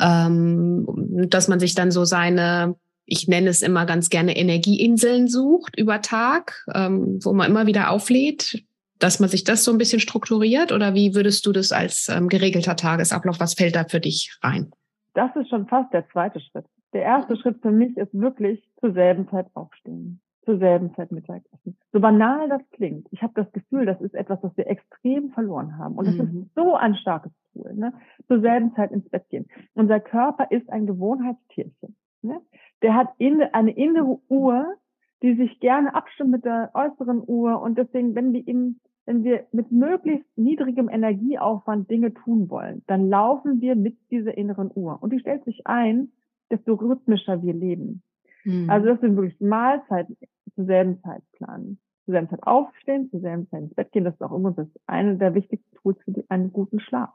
ähm, 0.00 0.86
dass 1.28 1.48
man 1.48 1.60
sich 1.60 1.74
dann 1.74 1.90
so 1.90 2.04
seine 2.04 2.76
ich 3.04 3.28
nenne 3.28 3.50
es 3.50 3.62
immer 3.62 3.84
ganz 3.84 4.10
gerne 4.10 4.36
Energieinseln 4.36 5.28
sucht 5.28 5.76
über 5.76 6.00
Tag, 6.02 6.64
ähm, 6.72 7.18
wo 7.22 7.32
man 7.32 7.50
immer 7.50 7.66
wieder 7.66 7.90
auflädt, 7.90 8.64
dass 8.98 9.18
man 9.18 9.28
sich 9.28 9.44
das 9.44 9.64
so 9.64 9.72
ein 9.72 9.78
bisschen 9.78 10.00
strukturiert 10.00 10.72
oder 10.72 10.94
wie 10.94 11.14
würdest 11.14 11.44
du 11.46 11.52
das 11.52 11.72
als 11.72 12.08
ähm, 12.08 12.28
geregelter 12.28 12.76
Tagesablauf, 12.76 13.40
was 13.40 13.54
fällt 13.54 13.74
da 13.74 13.84
für 13.84 14.00
dich 14.00 14.38
rein? 14.42 14.70
Das 15.14 15.34
ist 15.36 15.50
schon 15.50 15.66
fast 15.66 15.92
der 15.92 16.08
zweite 16.08 16.40
Schritt. 16.40 16.64
Der 16.92 17.02
erste 17.02 17.36
Schritt 17.36 17.60
für 17.60 17.72
mich 17.72 17.96
ist 17.96 18.14
wirklich 18.14 18.62
zur 18.80 18.92
selben 18.92 19.28
Zeit 19.28 19.46
aufstehen, 19.54 20.20
zur 20.44 20.58
selben 20.58 20.94
Zeit 20.94 21.12
Mittagessen. 21.12 21.76
So 21.92 22.00
banal 22.00 22.48
das 22.48 22.62
klingt, 22.72 23.06
ich 23.10 23.22
habe 23.22 23.32
das 23.34 23.50
Gefühl, 23.52 23.86
das 23.86 24.00
ist 24.00 24.14
etwas, 24.14 24.42
was 24.42 24.56
wir 24.56 24.66
extrem 24.66 25.30
verloren 25.30 25.78
haben. 25.78 25.94
Und 25.94 26.08
es 26.08 26.16
mhm. 26.16 26.42
ist 26.42 26.54
so 26.54 26.74
ein 26.74 26.94
starkes 26.96 27.32
Tool. 27.52 27.74
Ne? 27.74 27.92
Zur 28.26 28.40
selben 28.40 28.74
Zeit 28.74 28.90
ins 28.90 29.08
Bett 29.08 29.28
gehen. 29.28 29.46
Unser 29.74 30.00
Körper 30.00 30.50
ist 30.50 30.68
ein 30.70 30.86
Gewohnheitstierchen. 30.86 31.96
Ne? 32.22 32.40
Der 32.82 32.94
hat 32.94 33.08
in, 33.18 33.42
eine 33.42 33.72
innere 33.72 34.18
Uhr, 34.28 34.74
die 35.22 35.34
sich 35.34 35.60
gerne 35.60 35.94
abstimmt 35.94 36.30
mit 36.30 36.44
der 36.44 36.70
äußeren 36.74 37.22
Uhr. 37.26 37.60
Und 37.60 37.78
deswegen, 37.78 38.14
wenn 38.14 38.32
wir 38.32 38.46
ihm 38.46 38.80
wenn 39.04 39.24
wir 39.24 39.46
mit 39.50 39.72
möglichst 39.72 40.26
niedrigem 40.36 40.88
Energieaufwand 40.88 41.90
Dinge 41.90 42.14
tun 42.14 42.48
wollen, 42.48 42.82
dann 42.86 43.08
laufen 43.08 43.60
wir 43.60 43.74
mit 43.74 43.98
dieser 44.10 44.36
inneren 44.36 44.70
Uhr. 44.72 45.02
Und 45.02 45.12
die 45.12 45.18
stellt 45.18 45.44
sich 45.44 45.66
ein, 45.66 46.12
desto 46.50 46.74
rhythmischer 46.74 47.42
wir 47.42 47.52
leben. 47.52 48.02
Mhm. 48.44 48.70
Also 48.70 48.88
das 48.88 49.00
sind 49.00 49.16
wirklich 49.16 49.40
Mahlzeiten 49.40 50.16
zur 50.54 50.64
selben 50.64 51.00
Zeit 51.02 51.22
planen. 51.32 51.78
Zur 52.04 52.12
selben 52.12 52.28
Zeit 52.28 52.42
aufstehen, 52.42 53.10
zur 53.10 53.20
selben 53.20 53.48
Zeit 53.48 53.62
ins 53.62 53.74
Bett 53.74 53.92
gehen. 53.92 54.04
Das 54.04 54.14
ist 54.14 54.22
auch 54.22 54.34
immer 54.34 54.52
das 54.52 54.68
eine 54.86 55.16
der 55.16 55.34
wichtigsten 55.34 55.74
Tools 55.76 55.98
für 56.04 56.12
die, 56.12 56.28
einen 56.30 56.52
guten 56.52 56.80
Schlaf. 56.80 57.10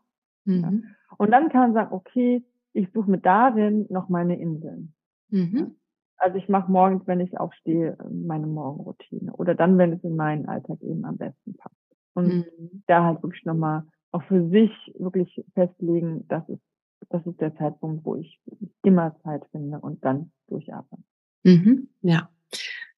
Mhm. 0.45 0.61
Ja. 0.61 1.15
Und 1.17 1.31
dann 1.31 1.49
kann 1.49 1.61
man 1.61 1.73
sagen, 1.73 1.93
okay, 1.93 2.43
ich 2.73 2.89
suche 2.93 3.09
mir 3.09 3.19
darin 3.19 3.85
noch 3.89 4.09
meine 4.09 4.39
Inseln. 4.39 4.93
Mhm. 5.29 5.75
Also 6.17 6.37
ich 6.37 6.49
mache 6.49 6.71
morgens, 6.71 7.05
wenn 7.05 7.19
ich 7.19 7.39
aufstehe, 7.39 7.97
meine 8.09 8.47
Morgenroutine. 8.47 9.33
Oder 9.33 9.55
dann, 9.55 9.77
wenn 9.77 9.93
es 9.93 10.03
in 10.03 10.15
meinen 10.15 10.47
Alltag 10.47 10.81
eben 10.81 11.05
am 11.05 11.17
besten 11.17 11.55
passt. 11.55 11.75
Und 12.13 12.27
mhm. 12.27 12.83
da 12.87 13.03
halt 13.03 13.21
wirklich 13.21 13.45
nochmal 13.45 13.83
auch 14.11 14.23
für 14.23 14.49
sich 14.49 14.71
wirklich 14.97 15.43
festlegen, 15.53 16.27
das 16.27 16.47
ist, 16.49 16.61
das 17.09 17.25
ist 17.25 17.39
der 17.39 17.55
Zeitpunkt, 17.55 18.03
wo 18.05 18.15
ich 18.15 18.41
immer 18.83 19.15
Zeit 19.23 19.45
finde 19.51 19.79
und 19.79 20.03
dann 20.03 20.31
durchatmen. 20.47 21.03
Mhm. 21.47 21.88
Ja. 22.01 22.29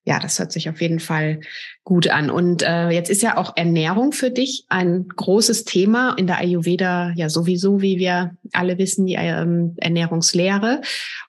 Ja, 0.05 0.17
das 0.17 0.39
hört 0.39 0.51
sich 0.51 0.69
auf 0.69 0.81
jeden 0.81 0.99
Fall 0.99 1.41
gut 1.83 2.07
an. 2.07 2.31
Und 2.31 2.63
äh, 2.63 2.89
jetzt 2.89 3.11
ist 3.11 3.21
ja 3.21 3.37
auch 3.37 3.55
Ernährung 3.55 4.11
für 4.11 4.31
dich 4.31 4.65
ein 4.67 5.07
großes 5.07 5.65
Thema 5.65 6.15
in 6.17 6.25
der 6.25 6.39
Ayurveda, 6.39 7.11
ja 7.15 7.29
sowieso, 7.29 7.81
wie 7.81 7.99
wir 7.99 8.35
alle 8.53 8.79
wissen, 8.79 9.05
die 9.05 9.15
ähm, 9.15 9.75
Ernährungslehre. 9.77 10.81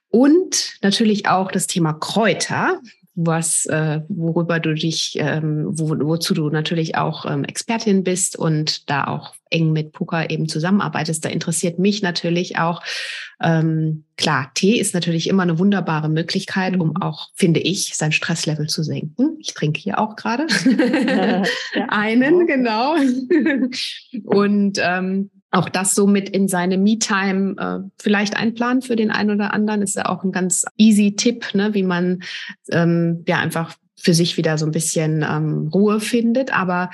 Und 0.09 0.79
natürlich 0.81 1.27
auch 1.27 1.51
das 1.51 1.67
Thema 1.67 1.93
Kräuter, 1.93 2.81
was, 3.13 3.65
äh, 3.65 4.01
worüber 4.07 4.59
du 4.59 4.73
dich, 4.73 5.17
ähm, 5.19 5.65
wo, 5.67 5.89
wozu 5.89 6.33
du 6.33 6.49
natürlich 6.49 6.95
auch 6.95 7.25
ähm, 7.25 7.43
Expertin 7.43 8.03
bist 8.03 8.37
und 8.37 8.89
da 8.89 9.05
auch 9.05 9.33
eng 9.49 9.73
mit 9.73 9.91
Puka 9.91 10.25
eben 10.25 10.47
zusammenarbeitest. 10.47 11.25
Da 11.25 11.29
interessiert 11.29 11.77
mich 11.77 12.01
natürlich 12.01 12.57
auch, 12.57 12.81
ähm, 13.41 14.05
klar, 14.15 14.51
Tee 14.53 14.79
ist 14.79 14.93
natürlich 14.93 15.27
immer 15.27 15.43
eine 15.43 15.59
wunderbare 15.59 16.07
Möglichkeit, 16.07 16.79
um 16.79 16.89
mhm. 16.89 17.01
auch, 17.01 17.29
finde 17.35 17.59
ich, 17.59 17.95
sein 17.95 18.13
Stresslevel 18.13 18.67
zu 18.67 18.81
senken. 18.81 19.37
Ich 19.39 19.53
trinke 19.53 19.79
hier 19.79 19.99
auch 19.99 20.15
gerade 20.15 20.47
einen, 21.89 22.47
genau. 22.47 22.95
und 24.23 24.79
ähm, 24.81 25.31
auch 25.51 25.69
das 25.69 25.93
so 25.95 26.07
mit 26.07 26.29
in 26.29 26.47
seine 26.47 26.77
Me-Time 26.77 27.55
äh, 27.57 27.89
vielleicht 28.01 28.37
einplanen 28.37 28.81
für 28.81 28.95
den 28.95 29.11
einen 29.11 29.31
oder 29.31 29.53
anderen. 29.53 29.81
Ist 29.81 29.95
ja 29.95 30.07
auch 30.07 30.23
ein 30.23 30.31
ganz 30.31 30.65
easy 30.77 31.15
Tipp, 31.15 31.53
ne, 31.53 31.73
wie 31.73 31.83
man 31.83 32.23
ähm, 32.71 33.23
ja 33.27 33.39
einfach 33.39 33.75
für 33.97 34.13
sich 34.13 34.37
wieder 34.37 34.57
so 34.57 34.65
ein 34.65 34.71
bisschen 34.71 35.25
ähm, 35.27 35.69
Ruhe 35.73 35.99
findet. 35.99 36.57
Aber 36.57 36.89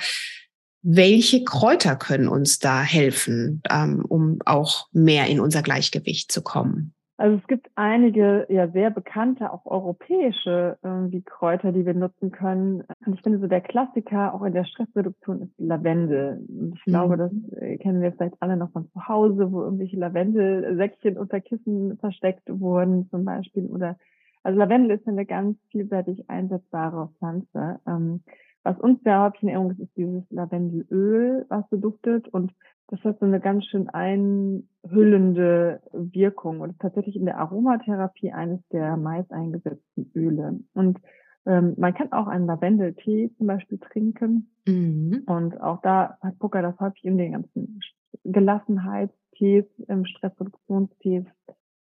welche 0.82 1.44
Kräuter 1.44 1.96
können 1.96 2.28
uns 2.28 2.58
da 2.58 2.82
helfen, 2.82 3.62
ähm, 3.70 4.04
um 4.06 4.38
auch 4.44 4.88
mehr 4.92 5.26
in 5.26 5.40
unser 5.40 5.62
Gleichgewicht 5.62 6.30
zu 6.30 6.42
kommen? 6.42 6.94
Also 7.18 7.36
es 7.36 7.46
gibt 7.48 7.68
einige 7.74 8.46
ja 8.48 8.68
sehr 8.68 8.90
bekannte, 8.90 9.52
auch 9.52 9.66
europäische 9.66 10.78
irgendwie 10.84 11.20
Kräuter, 11.22 11.72
die 11.72 11.84
wir 11.84 11.92
nutzen 11.92 12.30
können. 12.30 12.84
Und 13.04 13.14
ich 13.14 13.22
finde 13.22 13.40
so 13.40 13.48
der 13.48 13.60
Klassiker 13.60 14.32
auch 14.32 14.44
in 14.44 14.52
der 14.52 14.64
Stressreduktion 14.64 15.42
ist 15.42 15.52
Lavendel. 15.58 16.46
Und 16.48 16.74
ich 16.76 16.86
mhm. 16.86 16.90
glaube, 16.90 17.16
das 17.16 17.32
äh, 17.60 17.76
kennen 17.78 18.02
wir 18.02 18.12
vielleicht 18.12 18.40
alle 18.40 18.56
noch 18.56 18.70
von 18.70 18.88
zu 18.92 19.08
Hause, 19.08 19.50
wo 19.50 19.62
irgendwelche 19.62 19.96
Lavendelsäckchen 19.96 21.18
unter 21.18 21.40
Kissen 21.40 21.98
versteckt 21.98 22.48
wurden 22.48 23.08
zum 23.10 23.24
Beispiel. 23.24 23.66
Oder 23.66 23.96
also 24.44 24.56
Lavendel 24.56 24.96
ist 24.96 25.08
eine 25.08 25.26
ganz 25.26 25.58
vielseitig 25.72 26.30
einsetzbare 26.30 27.08
Pflanze. 27.18 27.80
Ähm, 27.84 28.22
was 28.62 28.78
uns 28.78 29.02
sehr 29.02 29.22
häufig 29.22 29.42
in 29.42 29.48
Erinnerung 29.48 29.72
ist, 29.72 29.80
ist 29.80 29.96
dieses 29.96 30.22
Lavendelöl, 30.30 31.46
was 31.48 31.64
so 31.68 31.78
duftet. 31.78 32.28
Und 32.28 32.52
das 32.88 33.00
hat 33.04 33.18
so 33.20 33.26
eine 33.26 33.40
ganz 33.40 33.66
schön 33.66 33.88
einhüllende 33.90 35.80
Wirkung 35.92 36.60
und 36.60 36.70
ist 36.70 36.80
tatsächlich 36.80 37.16
in 37.16 37.26
der 37.26 37.38
Aromatherapie 37.38 38.32
eines 38.32 38.60
der 38.72 38.96
meist 38.96 39.30
eingesetzten 39.30 40.10
Öle. 40.14 40.60
Und 40.72 40.98
ähm, 41.44 41.74
man 41.76 41.94
kann 41.94 42.12
auch 42.12 42.26
einen 42.28 42.46
Lavendeltee 42.46 43.30
zum 43.36 43.46
Beispiel 43.46 43.78
trinken. 43.78 44.50
Mhm. 44.66 45.22
Und 45.26 45.60
auch 45.60 45.82
da 45.82 46.16
hat 46.22 46.38
Pucker 46.38 46.62
das 46.62 46.78
häufig 46.80 47.04
in 47.04 47.18
den 47.18 47.32
ganzen 47.32 47.80
Gelassenheitstees, 48.24 49.66
ähm, 49.88 50.06
Stressreduktionstees, 50.06 51.26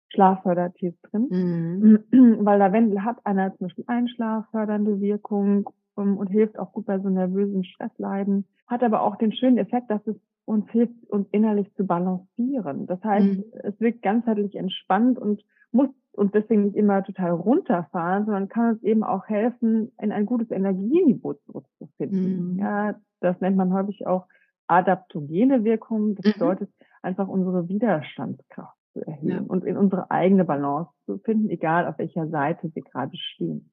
Schlaffördertees 0.09 0.93
drin. 1.01 2.03
Mhm. 2.11 2.39
Weil 2.45 2.59
Lavendel 2.59 3.03
hat 3.03 3.17
eine 3.25 3.55
zum 3.57 3.67
Beispiel 3.67 3.85
einschlaffördernde 3.87 5.01
Wirkung 5.01 5.67
um, 5.95 6.17
und 6.17 6.27
hilft 6.27 6.59
auch 6.59 6.73
gut 6.73 6.85
bei 6.85 6.99
so 6.99 7.09
nervösen 7.09 7.63
Stressleiden. 7.63 8.45
Hat 8.67 8.83
aber 8.83 9.01
auch 9.01 9.15
den 9.15 9.31
schönen 9.31 9.57
Effekt, 9.57 9.89
dass 9.89 10.05
es 10.05 10.15
uns 10.51 10.69
hilft, 10.69 10.93
uns 11.09 11.27
innerlich 11.31 11.73
zu 11.75 11.85
balancieren. 11.85 12.85
Das 12.85 13.01
heißt, 13.03 13.25
mhm. 13.25 13.45
es 13.63 13.79
wirkt 13.79 14.01
ganzheitlich 14.01 14.55
entspannt 14.55 15.17
und 15.17 15.41
muss 15.71 15.89
uns 16.11 16.33
deswegen 16.33 16.65
nicht 16.65 16.75
immer 16.75 17.03
total 17.03 17.31
runterfahren, 17.31 18.25
sondern 18.25 18.49
kann 18.49 18.73
uns 18.73 18.83
eben 18.83 19.03
auch 19.03 19.27
helfen, 19.27 19.93
in 20.01 20.11
ein 20.11 20.25
gutes 20.25 20.51
Energieniveau 20.51 21.33
zurückzufinden. 21.45 22.53
Mhm. 22.53 22.59
Ja, 22.59 22.95
das 23.21 23.39
nennt 23.39 23.55
man 23.55 23.71
häufig 23.71 24.05
auch 24.05 24.27
adaptogene 24.67 25.63
Wirkung. 25.63 26.15
Das 26.15 26.25
mhm. 26.25 26.33
bedeutet 26.33 26.69
einfach 27.01 27.29
unsere 27.29 27.69
Widerstandskraft 27.69 28.77
zu 28.91 29.07
erhöhen 29.07 29.29
ja. 29.29 29.41
und 29.47 29.63
in 29.63 29.77
unsere 29.77 30.11
eigene 30.11 30.43
Balance 30.43 30.91
zu 31.05 31.17
finden, 31.19 31.49
egal 31.49 31.87
auf 31.87 31.97
welcher 31.97 32.27
Seite 32.27 32.75
wir 32.75 32.83
gerade 32.83 33.15
stehen. 33.15 33.71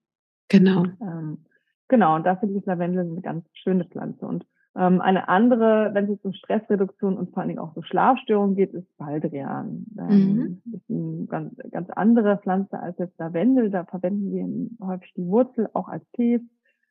Genau. 0.49 0.85
Ähm, 1.03 1.45
genau, 1.89 2.15
und 2.15 2.25
da 2.25 2.37
finde 2.37 2.57
ich 2.57 2.67
Lavendel 2.67 3.01
eine 3.01 3.21
ganz 3.21 3.45
schöne 3.53 3.85
Pflanze. 3.85 4.27
Und 4.27 4.47
eine 4.83 5.29
andere, 5.29 5.91
wenn 5.93 6.05
es 6.05 6.11
jetzt 6.11 6.25
um 6.25 6.33
Stressreduktion 6.33 7.17
und 7.17 7.31
vor 7.31 7.39
allen 7.39 7.49
Dingen 7.49 7.61
auch 7.61 7.75
so 7.75 7.83
Schlafstörungen 7.83 8.55
geht, 8.55 8.75
ist 8.75 8.97
Baldrian. 8.97 9.87
Ähm, 9.99 10.63
mhm. 10.63 10.63
ist 10.73 10.91
eine 10.91 11.27
ganz, 11.27 11.57
ganz 11.71 11.91
andere 11.91 12.39
Pflanze 12.39 12.79
als 12.79 12.97
jetzt 12.99 13.19
Lavendel. 13.19 13.71
Da 13.71 13.85
verwenden 13.85 14.33
wir 14.33 14.87
häufig 14.87 15.13
die 15.15 15.27
Wurzel 15.27 15.69
auch 15.73 15.89
als 15.89 16.05
Tees 16.13 16.41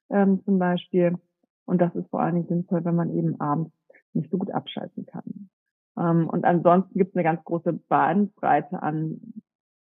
ähm, 0.10 0.43
zum 0.43 0.60
Beispiel. 0.60 1.17
Und 1.65 1.80
das 1.80 1.95
ist 1.95 2.10
vor 2.10 2.21
allen 2.21 2.36
Dingen 2.36 2.47
sinnvoll, 2.47 2.84
wenn 2.84 2.95
man 2.95 3.10
eben 3.15 3.39
abends 3.39 3.71
nicht 4.13 4.32
so 4.32 4.38
gut 4.38 4.52
abschalten 4.52 5.06
kann. 5.06 5.50
Ähm, 5.97 6.30
und 6.30 6.45
ansonsten 6.45 6.97
gibt 6.97 7.12
es 7.12 7.15
eine 7.15 7.23
ganz 7.23 7.43
große 7.43 7.73
Bandbreite 7.73 8.82
an 8.82 9.19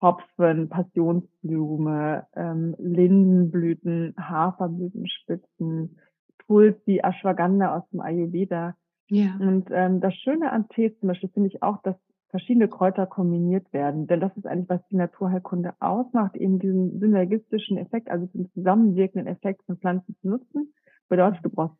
Hopfen, 0.01 0.69
Passionsblume, 0.69 2.25
ähm, 2.35 2.75
Lindenblüten, 2.77 4.15
Haferblütenspitzen, 4.17 5.97
Tulsi, 6.45 7.01
Ashwagandha 7.01 7.77
aus 7.77 7.89
dem 7.91 8.01
Ayurveda. 8.01 8.75
Ja. 9.07 9.37
Und 9.39 9.69
ähm, 9.71 10.01
das 10.01 10.15
Schöne 10.15 10.51
an 10.51 10.67
Tees 10.69 10.97
zum 10.99 11.07
Beispiel 11.07 11.29
finde 11.29 11.49
ich 11.49 11.63
auch, 11.63 11.81
dass 11.81 11.95
verschiedene 12.29 12.67
Kräuter 12.67 13.05
kombiniert 13.05 13.71
werden. 13.73 14.07
Denn 14.07 14.19
das 14.19 14.35
ist 14.37 14.45
eigentlich, 14.45 14.69
was 14.69 14.87
die 14.87 14.97
Naturheilkunde 14.97 15.73
ausmacht, 15.79 16.35
eben 16.35 16.59
diesen 16.59 16.99
synergistischen 16.99 17.77
Effekt, 17.77 18.09
also 18.09 18.27
den 18.27 18.51
zusammenwirkenden 18.51 19.27
Effekt 19.27 19.63
von 19.65 19.77
Pflanzen 19.77 20.15
zu 20.21 20.29
nutzen. 20.29 20.73
Bedeutet, 21.07 21.43
du 21.43 21.49
brauchst 21.49 21.75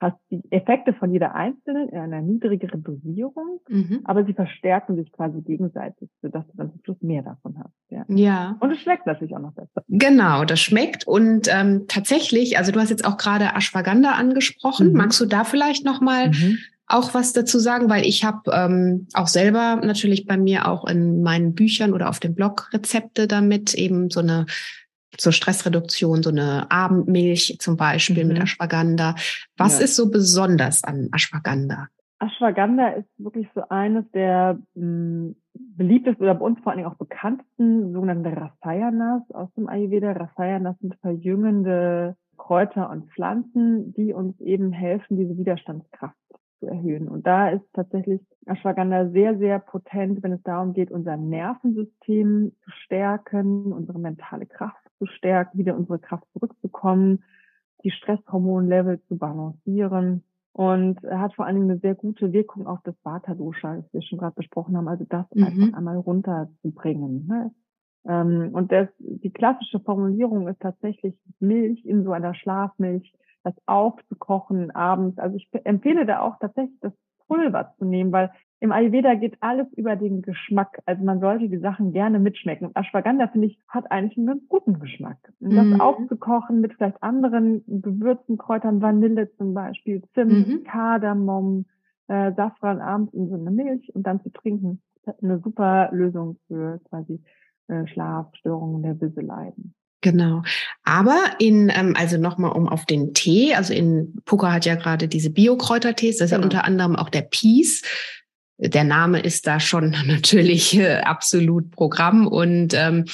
hast 0.00 0.16
die 0.30 0.42
Effekte 0.50 0.94
von 0.94 1.12
jeder 1.12 1.34
einzelnen 1.34 1.90
in 1.90 1.98
einer 1.98 2.22
niedrigeren 2.22 2.82
Dosierung, 2.82 3.60
mhm. 3.68 4.00
aber 4.04 4.24
sie 4.24 4.32
verstärken 4.32 4.96
sich 4.96 5.12
quasi 5.12 5.42
gegenseitig, 5.42 6.08
sodass 6.22 6.46
du 6.46 6.56
dann 6.56 6.70
zum 6.72 6.80
Schluss 6.84 7.02
mehr 7.02 7.22
davon 7.22 7.58
hast. 7.58 7.74
Ja. 7.90 8.04
ja. 8.08 8.56
Und 8.60 8.70
es 8.72 8.80
schmeckt 8.80 9.06
natürlich 9.06 9.34
auch 9.36 9.40
noch 9.40 9.52
besser. 9.52 9.84
Genau, 9.88 10.44
das 10.44 10.60
schmeckt. 10.60 11.06
Und 11.06 11.48
ähm, 11.52 11.84
tatsächlich, 11.86 12.56
also 12.56 12.72
du 12.72 12.80
hast 12.80 12.90
jetzt 12.90 13.04
auch 13.04 13.18
gerade 13.18 13.50
Ashwagandha 13.54 14.12
angesprochen. 14.12 14.92
Mhm. 14.92 14.96
Magst 14.96 15.20
du 15.20 15.26
da 15.26 15.44
vielleicht 15.44 15.84
nochmal 15.84 16.28
mhm. 16.28 16.58
auch 16.86 17.12
was 17.12 17.34
dazu 17.34 17.58
sagen? 17.58 17.90
Weil 17.90 18.06
ich 18.06 18.24
habe 18.24 18.50
ähm, 18.52 19.06
auch 19.12 19.28
selber 19.28 19.76
natürlich 19.84 20.26
bei 20.26 20.38
mir 20.38 20.66
auch 20.66 20.86
in 20.86 21.22
meinen 21.22 21.54
Büchern 21.54 21.92
oder 21.92 22.08
auf 22.08 22.20
dem 22.20 22.34
Blog 22.34 22.72
Rezepte 22.72 23.28
damit, 23.28 23.74
eben 23.74 24.08
so 24.08 24.20
eine 24.20 24.46
zur 25.20 25.32
Stressreduktion, 25.32 26.22
so 26.22 26.30
eine 26.30 26.70
Abendmilch 26.70 27.56
zum 27.60 27.76
Beispiel 27.76 28.24
mhm. 28.24 28.32
mit 28.32 28.42
Ashwagandha. 28.42 29.14
Was 29.56 29.78
ja. 29.78 29.84
ist 29.84 29.96
so 29.96 30.10
besonders 30.10 30.84
an 30.84 31.08
Ashwagandha? 31.12 31.88
Ashwagandha 32.18 32.88
ist 32.88 33.08
wirklich 33.18 33.48
so 33.54 33.62
eines 33.68 34.04
der 34.12 34.58
mh, 34.74 34.82
hm, 34.82 35.36
beliebtesten 35.54 36.22
oder 36.22 36.34
bei 36.34 36.44
uns 36.44 36.60
vor 36.60 36.72
allen 36.72 36.78
Dingen 36.78 36.90
auch 36.90 36.98
bekanntesten 36.98 37.92
sogenannte 37.92 38.36
Rasayanas 38.36 39.22
aus 39.32 39.48
dem 39.56 39.68
Ayurveda. 39.68 40.12
Rasayanas 40.12 40.76
sind 40.80 40.96
verjüngende 41.00 42.16
Kräuter 42.36 42.90
und 42.90 43.10
Pflanzen, 43.12 43.94
die 43.94 44.12
uns 44.12 44.38
eben 44.40 44.72
helfen, 44.72 45.16
diese 45.16 45.36
Widerstandskraft 45.36 46.16
zu 46.60 46.66
erhöhen. 46.66 47.08
Und 47.08 47.26
da 47.26 47.48
ist 47.48 47.64
tatsächlich 47.72 48.20
Ashwagandha 48.46 49.08
sehr, 49.10 49.36
sehr 49.38 49.58
potent, 49.58 50.22
wenn 50.22 50.32
es 50.32 50.42
darum 50.42 50.72
geht, 50.72 50.90
unser 50.90 51.16
Nervensystem 51.16 52.52
zu 52.62 52.70
stärken, 52.84 53.72
unsere 53.72 53.98
mentale 53.98 54.46
Kraft 54.46 54.80
zu 54.98 55.06
stärken, 55.06 55.58
wieder 55.58 55.76
unsere 55.76 55.98
Kraft 55.98 56.24
zurückzukommen, 56.32 57.24
die 57.82 57.90
Stresshormonlevel 57.90 59.00
zu 59.08 59.18
balancieren. 59.18 60.22
Und 60.52 61.00
hat 61.02 61.34
vor 61.34 61.46
allen 61.46 61.56
Dingen 61.56 61.70
eine 61.70 61.78
sehr 61.78 61.94
gute 61.94 62.32
Wirkung 62.32 62.66
auf 62.66 62.80
das 62.82 62.96
Vata-Dosha, 63.04 63.76
das 63.76 63.92
wir 63.92 64.02
schon 64.02 64.18
gerade 64.18 64.34
besprochen 64.34 64.76
haben, 64.76 64.88
also 64.88 65.04
das 65.08 65.24
mhm. 65.32 65.44
einfach 65.44 65.78
einmal 65.78 65.96
runterzubringen. 65.96 67.26
Ne? 67.28 67.52
Ähm, 68.06 68.50
und 68.52 68.72
das, 68.72 68.88
die 68.98 69.30
klassische 69.30 69.80
Formulierung 69.80 70.48
ist 70.48 70.60
tatsächlich 70.60 71.14
Milch 71.38 71.84
in 71.84 72.02
so 72.02 72.12
einer 72.12 72.34
Schlafmilch, 72.34 73.14
das 73.42 73.54
aufzukochen 73.66 74.70
abends. 74.70 75.18
Also 75.18 75.36
ich 75.36 75.48
empfehle 75.64 76.06
da 76.06 76.20
auch 76.20 76.38
tatsächlich 76.38 76.78
das 76.80 76.92
Pulver 77.26 77.74
zu 77.78 77.84
nehmen, 77.84 78.12
weil 78.12 78.30
im 78.62 78.72
Ayurveda 78.72 79.14
geht 79.14 79.38
alles 79.40 79.66
über 79.72 79.96
den 79.96 80.20
Geschmack. 80.20 80.82
Also 80.84 81.02
man 81.02 81.20
sollte 81.20 81.48
die 81.48 81.58
Sachen 81.58 81.92
gerne 81.92 82.18
mitschmecken. 82.18 82.66
Und 82.66 82.76
Ashwagandha, 82.76 83.28
finde 83.28 83.46
ich, 83.46 83.58
hat 83.68 83.90
eigentlich 83.90 84.18
einen 84.18 84.26
ganz 84.26 84.48
guten 84.48 84.78
Geschmack. 84.78 85.16
Und 85.40 85.56
das 85.56 85.64
mhm. 85.64 85.80
aufzukochen 85.80 86.60
mit 86.60 86.74
vielleicht 86.74 87.02
anderen 87.02 87.64
Gewürzen, 87.66 88.36
Kräutern, 88.36 88.82
Vanille 88.82 89.32
zum 89.36 89.54
Beispiel, 89.54 90.02
Zimt, 90.12 90.48
mhm. 90.48 90.64
Kardamom, 90.64 91.64
äh, 92.08 92.32
Safran 92.34 92.80
abends 92.80 93.14
in 93.14 93.28
so 93.28 93.36
eine 93.36 93.50
Milch 93.50 93.94
und 93.94 94.06
dann 94.06 94.20
zu 94.20 94.30
trinken, 94.30 94.82
das 95.04 95.16
ist 95.16 95.24
eine 95.24 95.38
super 95.38 95.88
Lösung 95.92 96.36
für 96.46 96.80
quasi 96.90 97.22
äh, 97.68 97.86
Schlafstörungen 97.86 98.82
der 98.82 98.94
Bisseleiden. 98.94 99.74
Genau. 100.02 100.42
Aber 100.84 101.18
in, 101.38 101.70
ähm, 101.74 101.94
also 101.96 102.16
nochmal 102.18 102.52
um 102.52 102.68
auf 102.68 102.86
den 102.86 103.12
Tee, 103.12 103.54
also 103.54 103.74
in 103.74 104.20
Puka 104.24 104.52
hat 104.52 104.64
ja 104.64 104.74
gerade 104.74 105.08
diese 105.08 105.30
Bio-Kräutertees, 105.30 106.18
das 106.18 106.26
ist 106.26 106.30
genau. 106.30 106.40
ja 106.40 106.44
unter 106.44 106.64
anderem 106.64 106.96
auch 106.96 107.10
der 107.10 107.22
Peace 107.22 107.82
der 108.60 108.84
Name 108.84 109.20
ist 109.20 109.46
da 109.46 109.58
schon 109.58 109.90
natürlich 110.06 110.78
äh, 110.78 111.00
absolut 111.00 111.70
Programm 111.70 112.26
und 112.26 112.74
ähm, 112.74 113.04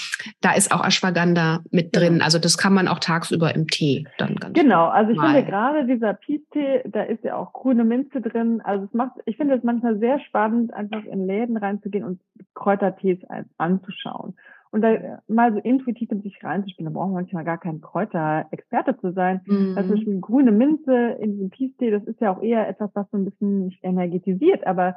da 0.40 0.54
ist 0.54 0.72
auch 0.72 0.84
Ashwagandha 0.84 1.60
mit 1.70 1.94
drin. 1.94 2.14
Genau. 2.14 2.24
Also 2.24 2.38
das 2.38 2.58
kann 2.58 2.74
man 2.74 2.88
auch 2.88 2.98
tagsüber 2.98 3.54
im 3.54 3.68
Tee 3.68 4.06
dann 4.18 4.34
ganz 4.36 4.58
Genau, 4.58 4.86
also 4.86 5.12
ich 5.12 5.16
mal. 5.16 5.34
finde 5.34 5.50
gerade 5.50 5.86
dieser 5.86 6.14
Peace-Tee, 6.14 6.82
da 6.86 7.02
ist 7.02 7.22
ja 7.24 7.36
auch 7.36 7.52
grüne 7.52 7.84
Minze 7.84 8.20
drin. 8.20 8.60
Also 8.64 8.86
es 8.86 8.94
macht, 8.94 9.12
ich 9.26 9.36
finde 9.36 9.54
es 9.54 9.62
manchmal 9.62 9.98
sehr 9.98 10.18
spannend, 10.20 10.74
einfach 10.74 11.04
in 11.04 11.26
Läden 11.26 11.56
reinzugehen 11.56 12.04
und 12.04 12.20
Kräutertees 12.54 13.18
anzuschauen. 13.56 14.34
Und 14.70 14.82
da 14.82 15.20
mal 15.28 15.52
so 15.52 15.58
intuitiv 15.58 16.10
in 16.10 16.22
sich 16.22 16.38
reinzuspielen, 16.42 16.92
da 16.92 16.98
braucht 16.98 17.08
man 17.08 17.22
manchmal 17.22 17.44
gar 17.44 17.58
kein 17.58 17.80
Kräuterexperte 17.80 18.98
zu 18.98 19.12
sein. 19.12 19.40
Mhm. 19.46 19.74
Also 19.76 19.88
zum 19.88 19.96
Beispiel 19.96 20.20
grüne 20.20 20.52
Minze 20.52 21.16
in 21.20 21.32
diesem 21.32 21.50
Peace-Tee, 21.50 21.90
das 21.90 22.04
ist 22.04 22.20
ja 22.20 22.34
auch 22.34 22.42
eher 22.42 22.68
etwas, 22.68 22.90
was 22.94 23.10
so 23.10 23.16
ein 23.16 23.24
bisschen 23.24 23.66
nicht 23.66 23.82
energetisiert, 23.82 24.66
aber 24.66 24.96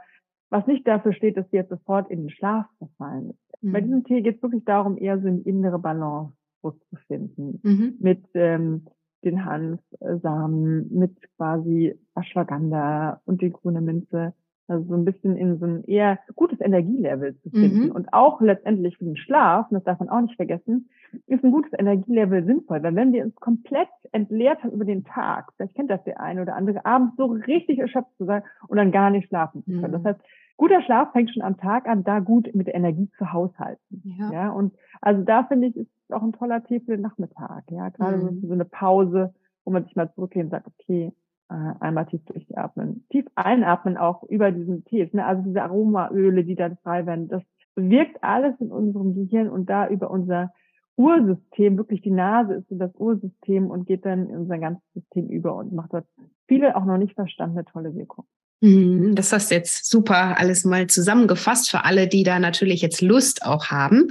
was 0.49 0.65
nicht 0.65 0.87
dafür 0.87 1.13
steht, 1.13 1.37
dass 1.37 1.49
sie 1.51 1.57
jetzt 1.57 1.69
sofort 1.69 2.09
in 2.09 2.21
den 2.21 2.29
Schlaf 2.29 2.65
verfallen 2.79 3.29
ist. 3.31 3.63
Mhm. 3.63 3.71
Bei 3.71 3.81
diesem 3.81 4.03
Tee 4.03 4.21
geht 4.21 4.37
es 4.37 4.41
wirklich 4.41 4.65
darum, 4.65 4.97
eher 4.97 5.19
so 5.19 5.27
eine 5.27 5.41
innere 5.41 5.79
Balance 5.79 6.33
zu 6.61 6.95
finden. 7.07 7.59
Mhm. 7.63 7.93
Mit 7.99 8.25
ähm, 8.33 8.85
den 9.23 9.45
Hanfsamen, 9.45 10.93
mit 10.93 11.15
quasi 11.35 11.95
Ashwagandha 12.15 13.21
und 13.25 13.41
die 13.41 13.51
grüne 13.51 13.81
Minze. 13.81 14.33
Also 14.69 14.85
so 14.87 14.95
ein 14.95 15.05
bisschen 15.05 15.35
in 15.35 15.57
so 15.59 15.65
ein 15.65 15.83
eher 15.85 16.19
gutes 16.35 16.59
Energielevel 16.61 17.37
zu 17.41 17.49
finden. 17.49 17.85
Mhm. 17.85 17.91
Und 17.91 18.13
auch 18.13 18.39
letztendlich 18.41 18.97
für 18.97 19.05
den 19.05 19.17
Schlaf, 19.17 19.69
und 19.69 19.75
das 19.75 19.83
darf 19.83 19.99
man 19.99 20.09
auch 20.09 20.21
nicht 20.21 20.35
vergessen, 20.35 20.89
ist 21.27 21.43
ein 21.43 21.51
gutes 21.51 21.71
Energielevel 21.77 22.45
sinnvoll. 22.45 22.83
Weil 22.83 22.95
wenn 22.95 23.13
wir 23.13 23.23
uns 23.23 23.35
komplett 23.35 23.89
entleert 24.11 24.63
haben 24.63 24.71
über 24.71 24.85
den 24.85 25.03
Tag, 25.03 25.51
vielleicht 25.55 25.75
kennt 25.75 25.89
das 25.89 26.03
der 26.03 26.19
eine 26.19 26.41
oder 26.41 26.55
andere, 26.55 26.85
abends 26.85 27.15
so 27.17 27.25
richtig 27.25 27.79
erschöpft 27.79 28.15
zu 28.17 28.25
sein 28.25 28.43
und 28.67 28.77
dann 28.77 28.91
gar 28.91 29.09
nicht 29.09 29.27
schlafen 29.27 29.63
zu 29.63 29.71
können. 29.71 29.91
Mhm. 29.91 30.03
Das 30.03 30.03
heißt, 30.03 30.21
guter 30.57 30.81
Schlaf 30.83 31.11
fängt 31.13 31.31
schon 31.31 31.41
am 31.41 31.57
Tag 31.57 31.87
an, 31.87 32.03
da 32.03 32.19
gut 32.19 32.53
mit 32.53 32.67
der 32.67 32.75
Energie 32.75 33.09
zu 33.17 33.31
haushalten. 33.33 34.03
Ja. 34.19 34.31
ja 34.31 34.49
und 34.51 34.73
also 35.01 35.23
da 35.23 35.43
finde 35.45 35.67
ich, 35.67 35.77
ist 35.77 35.89
auch 36.11 36.21
ein 36.21 36.33
toller 36.33 36.63
Tee 36.63 36.79
für 36.81 36.91
den 36.91 37.01
Nachmittag. 37.01 37.63
Ja, 37.69 37.89
gerade 37.89 38.17
mhm. 38.17 38.41
so 38.45 38.53
eine 38.53 38.65
Pause, 38.65 39.33
wo 39.63 39.71
man 39.71 39.83
sich 39.85 39.95
mal 39.95 40.11
zurückgeht 40.13 40.43
und 40.43 40.49
sagt, 40.51 40.67
okay, 40.67 41.11
einmal 41.49 42.05
tief 42.05 42.23
durchatmen. 42.25 43.05
Tief 43.09 43.25
einatmen 43.35 43.97
auch 43.97 44.23
über 44.23 44.51
diesen 44.51 44.85
Tee. 44.85 45.09
Ne? 45.13 45.25
Also 45.25 45.43
diese 45.43 45.63
Aromaöle, 45.63 46.43
die 46.43 46.55
dann 46.55 46.77
frei 46.77 47.05
werden, 47.05 47.27
das 47.27 47.43
wirkt 47.75 48.23
alles 48.23 48.59
in 48.59 48.71
unserem 48.71 49.15
Gehirn 49.15 49.49
und 49.49 49.69
da 49.69 49.87
über 49.87 50.11
unser 50.11 50.51
Ursystem, 50.95 51.77
wirklich 51.77 52.01
die 52.01 52.11
Nase 52.11 52.55
ist 52.55 52.69
so 52.69 52.75
das 52.77 52.93
Ursystem 52.95 53.71
und 53.71 53.87
geht 53.87 54.05
dann 54.05 54.29
in 54.29 54.37
unser 54.37 54.57
ganzes 54.57 54.83
System 54.93 55.27
über 55.29 55.55
und 55.55 55.71
macht 55.71 55.93
dort 55.93 56.05
viele 56.47 56.75
auch 56.75 56.83
noch 56.83 56.97
nicht 56.97 57.15
verstandene 57.15 57.63
tolle 57.65 57.95
Wirkung. 57.95 58.25
Mhm, 58.61 59.15
das 59.15 59.31
hast 59.31 59.51
du 59.51 59.55
jetzt 59.55 59.89
super 59.89 60.37
alles 60.37 60.65
mal 60.65 60.87
zusammengefasst 60.87 61.69
für 61.69 61.85
alle, 61.85 62.07
die 62.07 62.23
da 62.23 62.39
natürlich 62.39 62.81
jetzt 62.81 63.01
Lust 63.01 63.45
auch 63.45 63.67
haben. 63.67 64.09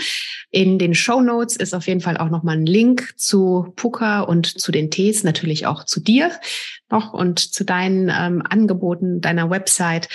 In 0.51 0.79
den 0.79 0.95
Show 0.95 1.21
Notes 1.21 1.57
ist 1.57 1.75
auf 1.75 1.87
jeden 1.87 2.01
Fall 2.01 2.17
auch 2.17 2.31
nochmal 2.31 2.57
ein 2.57 2.65
Link 2.67 3.13
zu 3.17 3.73
Puka 3.77 4.23
und 4.23 4.47
zu 4.47 4.73
den 4.73 4.91
Tees, 4.91 5.23
natürlich 5.23 5.67
auch 5.67 5.85
zu 5.85 6.01
dir 6.01 6.31
noch 6.91 7.13
und 7.13 7.39
zu 7.39 7.65
deinen 7.65 8.09
ähm, 8.09 8.43
Angeboten, 8.49 9.21
deiner 9.21 9.51
Website. 9.51 10.09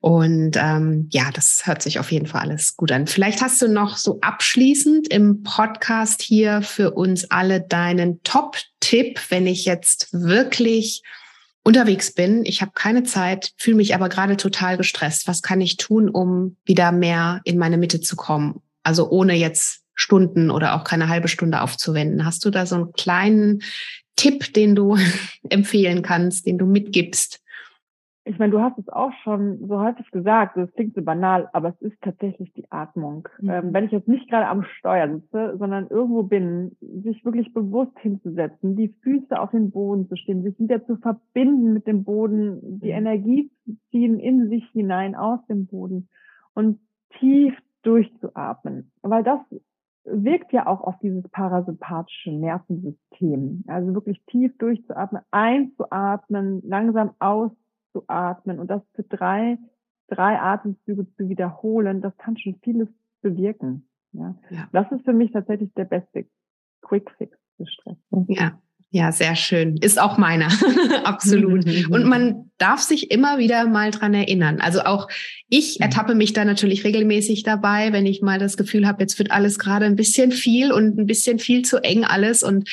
Und 0.00 0.56
ähm, 0.56 1.08
ja, 1.12 1.30
das 1.32 1.62
hört 1.64 1.82
sich 1.82 1.98
auf 1.98 2.12
jeden 2.12 2.26
Fall 2.26 2.42
alles 2.42 2.76
gut 2.76 2.92
an. 2.92 3.06
Vielleicht 3.06 3.42
hast 3.42 3.60
du 3.60 3.68
noch 3.68 3.96
so 3.96 4.18
abschließend 4.20 5.08
im 5.08 5.42
Podcast 5.42 6.22
hier 6.22 6.62
für 6.62 6.92
uns 6.92 7.30
alle 7.30 7.60
deinen 7.60 8.22
Top-Tipp, 8.22 9.20
wenn 9.28 9.46
ich 9.46 9.64
jetzt 9.64 10.08
wirklich 10.12 11.02
unterwegs 11.64 12.12
bin, 12.12 12.44
ich 12.44 12.60
habe 12.60 12.72
keine 12.74 13.02
Zeit, 13.02 13.52
fühle 13.56 13.78
mich 13.78 13.94
aber 13.94 14.08
gerade 14.08 14.36
total 14.36 14.76
gestresst. 14.76 15.26
Was 15.26 15.42
kann 15.42 15.60
ich 15.60 15.76
tun, 15.76 16.08
um 16.08 16.56
wieder 16.64 16.92
mehr 16.92 17.40
in 17.44 17.58
meine 17.58 17.78
Mitte 17.78 18.00
zu 18.00 18.14
kommen? 18.14 18.60
Also 18.82 19.10
ohne 19.10 19.34
jetzt 19.34 19.80
Stunden 19.94 20.50
oder 20.50 20.74
auch 20.74 20.84
keine 20.84 21.08
halbe 21.08 21.28
Stunde 21.28 21.62
aufzuwenden. 21.62 22.24
Hast 22.24 22.44
du 22.44 22.50
da 22.50 22.66
so 22.66 22.76
einen 22.76 22.92
kleinen 22.92 23.62
Tipp, 24.16 24.52
den 24.52 24.74
du 24.74 24.96
empfehlen 25.48 26.02
kannst, 26.02 26.46
den 26.46 26.58
du 26.58 26.66
mitgibst? 26.66 27.40
Ich 28.26 28.38
meine, 28.38 28.52
du 28.52 28.60
hast 28.60 28.78
es 28.78 28.88
auch 28.88 29.12
schon 29.22 29.66
so 29.68 29.78
häufig 29.78 30.10
gesagt, 30.10 30.56
es 30.56 30.72
klingt 30.74 30.94
so 30.94 31.02
banal, 31.02 31.48
aber 31.52 31.68
es 31.68 31.80
ist 31.82 32.00
tatsächlich 32.00 32.52
die 32.54 32.70
Atmung. 32.72 33.28
Mhm. 33.38 33.50
Ähm, 33.50 33.72
wenn 33.74 33.84
ich 33.84 33.92
jetzt 33.92 34.08
nicht 34.08 34.30
gerade 34.30 34.46
am 34.46 34.64
Steuer 34.78 35.08
sitze, 35.08 35.56
sondern 35.58 35.88
irgendwo 35.88 36.22
bin, 36.22 36.74
sich 36.80 37.22
wirklich 37.24 37.52
bewusst 37.52 37.98
hinzusetzen, 37.98 38.76
die 38.76 38.94
Füße 39.02 39.38
auf 39.38 39.50
den 39.50 39.70
Boden 39.70 40.08
zu 40.08 40.16
stehen, 40.16 40.42
sich 40.42 40.58
wieder 40.58 40.84
zu 40.86 40.96
verbinden 40.96 41.74
mit 41.74 41.86
dem 41.86 42.04
Boden, 42.04 42.80
die 42.80 42.92
mhm. 42.92 42.98
Energie 42.98 43.50
zu 43.64 43.76
ziehen 43.90 44.18
in 44.18 44.48
sich 44.48 44.66
hinein 44.70 45.14
aus 45.14 45.44
dem 45.46 45.66
Boden 45.66 46.08
und 46.54 46.80
tief 47.18 47.54
durchzuatmen. 47.82 48.90
Weil 49.02 49.22
das 49.22 49.40
wirkt 50.04 50.52
ja 50.52 50.66
auch 50.66 50.80
auf 50.80 50.98
dieses 51.00 51.28
parasympathische 51.28 52.30
Nervensystem. 52.30 53.64
Also 53.66 53.94
wirklich 53.94 54.22
tief 54.26 54.56
durchzuatmen, 54.58 55.22
einzuatmen, 55.30 56.62
langsam 56.64 57.10
aus 57.18 57.50
zu 57.94 58.04
atmen 58.08 58.58
und 58.58 58.68
das 58.68 58.82
für 58.94 59.04
drei, 59.04 59.56
drei 60.08 60.38
Atemzüge 60.38 61.06
zu 61.16 61.28
wiederholen, 61.30 62.02
das 62.02 62.14
kann 62.18 62.36
schon 62.36 62.56
vieles 62.62 62.88
bewirken. 63.22 63.88
Ja. 64.12 64.34
ja. 64.50 64.68
Das 64.72 64.90
ist 64.92 65.04
für 65.04 65.14
mich 65.14 65.32
tatsächlich 65.32 65.72
der 65.74 65.86
beste 65.86 66.26
Quick 66.82 67.10
Fix 67.16 67.38
für 67.56 67.66
Stress. 67.66 67.96
Ja. 68.28 68.58
Ja, 68.90 69.10
sehr 69.10 69.34
schön. 69.34 69.76
Ist 69.78 70.00
auch 70.00 70.18
meiner. 70.18 70.46
Absolut. 71.04 71.66
Und 71.90 72.04
man 72.04 72.52
darf 72.58 72.78
sich 72.78 73.10
immer 73.10 73.38
wieder 73.38 73.66
mal 73.66 73.90
dran 73.90 74.14
erinnern. 74.14 74.60
Also 74.60 74.82
auch 74.82 75.08
ich 75.48 75.80
ertappe 75.80 76.14
mich 76.14 76.32
da 76.32 76.44
natürlich 76.44 76.84
regelmäßig 76.84 77.42
dabei, 77.42 77.92
wenn 77.92 78.06
ich 78.06 78.22
mal 78.22 78.38
das 78.38 78.56
Gefühl 78.56 78.86
habe, 78.86 79.02
jetzt 79.02 79.18
wird 79.18 79.32
alles 79.32 79.58
gerade 79.58 79.84
ein 79.86 79.96
bisschen 79.96 80.30
viel 80.30 80.70
und 80.70 80.96
ein 80.96 81.06
bisschen 81.06 81.40
viel 81.40 81.62
zu 81.62 81.82
eng 81.82 82.04
alles. 82.04 82.44
Und 82.44 82.70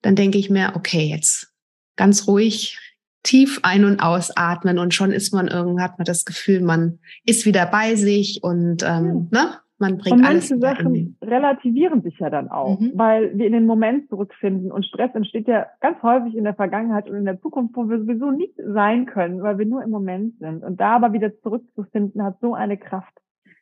dann 0.00 0.16
denke 0.16 0.38
ich 0.38 0.48
mir, 0.48 0.72
okay, 0.76 1.04
jetzt 1.04 1.52
ganz 1.94 2.26
ruhig 2.26 2.78
tief 3.22 3.60
ein- 3.62 3.84
und 3.84 4.00
ausatmen 4.00 4.78
und 4.78 4.94
schon 4.94 5.12
ist 5.12 5.32
man 5.32 5.48
irgendwie, 5.48 5.82
hat 5.82 5.98
man 5.98 6.04
das 6.04 6.24
Gefühl, 6.24 6.60
man 6.60 6.98
ist 7.24 7.46
wieder 7.46 7.66
bei 7.66 7.94
sich 7.94 8.40
und 8.42 8.82
ähm, 8.82 9.28
ja. 9.32 9.42
ne? 9.44 9.50
man 9.80 9.96
bringt 9.96 10.16
und 10.16 10.22
manche 10.22 10.54
alles 10.54 10.60
Sachen 10.60 11.16
relativieren 11.22 12.02
sich 12.02 12.18
ja 12.18 12.28
dann 12.28 12.48
auch, 12.48 12.78
mhm. 12.78 12.92
weil 12.94 13.36
wir 13.36 13.46
in 13.46 13.52
den 13.52 13.66
Moment 13.66 14.08
zurückfinden 14.10 14.70
und 14.70 14.84
Stress 14.84 15.10
entsteht 15.14 15.48
ja 15.48 15.66
ganz 15.80 16.02
häufig 16.02 16.34
in 16.36 16.44
der 16.44 16.54
Vergangenheit 16.54 17.08
und 17.08 17.16
in 17.16 17.24
der 17.24 17.40
Zukunft, 17.40 17.74
wo 17.74 17.88
wir 17.88 17.98
sowieso 17.98 18.30
nicht 18.30 18.54
sein 18.56 19.06
können, 19.06 19.42
weil 19.42 19.58
wir 19.58 19.66
nur 19.66 19.82
im 19.82 19.90
Moment 19.90 20.38
sind. 20.38 20.62
Und 20.62 20.80
da 20.80 20.96
aber 20.96 21.12
wieder 21.12 21.32
zurückzufinden, 21.40 22.22
hat 22.22 22.38
so 22.40 22.54
eine 22.54 22.76
Kraft. 22.76 23.14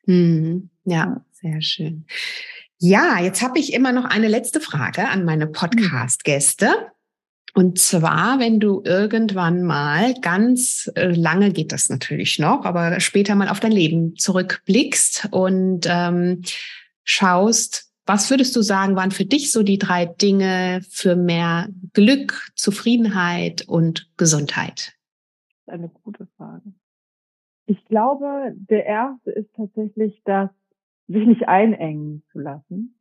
Mhm. 0.06 0.70
Ja, 0.84 1.24
sehr 1.30 1.62
schön. 1.62 2.04
Ja, 2.78 3.18
jetzt 3.20 3.42
habe 3.42 3.58
ich 3.58 3.72
immer 3.72 3.92
noch 3.92 4.04
eine 4.04 4.28
letzte 4.28 4.60
Frage 4.60 5.08
an 5.08 5.24
meine 5.24 5.46
mhm. 5.46 5.52
Podcast-Gäste. 5.52 6.68
Und 7.54 7.78
zwar, 7.78 8.38
wenn 8.38 8.60
du 8.60 8.82
irgendwann 8.84 9.62
mal 9.62 10.14
ganz 10.20 10.90
äh, 10.94 11.08
lange 11.08 11.50
geht 11.52 11.72
das 11.72 11.88
natürlich 11.88 12.38
noch, 12.38 12.64
aber 12.64 13.00
später 13.00 13.34
mal 13.34 13.48
auf 13.48 13.60
dein 13.60 13.72
Leben 13.72 14.16
zurückblickst 14.16 15.28
und 15.30 15.86
ähm, 15.88 16.42
schaust, 17.04 17.88
was 18.06 18.30
würdest 18.30 18.56
du 18.56 18.62
sagen, 18.62 18.96
waren 18.96 19.10
für 19.10 19.24
dich 19.24 19.52
so 19.52 19.62
die 19.62 19.78
drei 19.78 20.06
Dinge 20.06 20.80
für 20.88 21.14
mehr 21.14 21.68
Glück, 21.92 22.50
Zufriedenheit 22.54 23.68
und 23.68 24.10
Gesundheit? 24.16 24.94
Das 25.66 25.74
ist 25.74 25.80
eine 25.80 25.88
gute 25.90 26.26
Frage. 26.36 26.72
Ich 27.66 27.84
glaube, 27.84 28.54
der 28.54 28.86
erste 28.86 29.30
ist 29.30 29.54
tatsächlich 29.54 30.22
das, 30.24 30.48
sich 31.06 31.26
nicht 31.26 31.48
einengen 31.48 32.22
zu 32.32 32.38
lassen. 32.38 32.97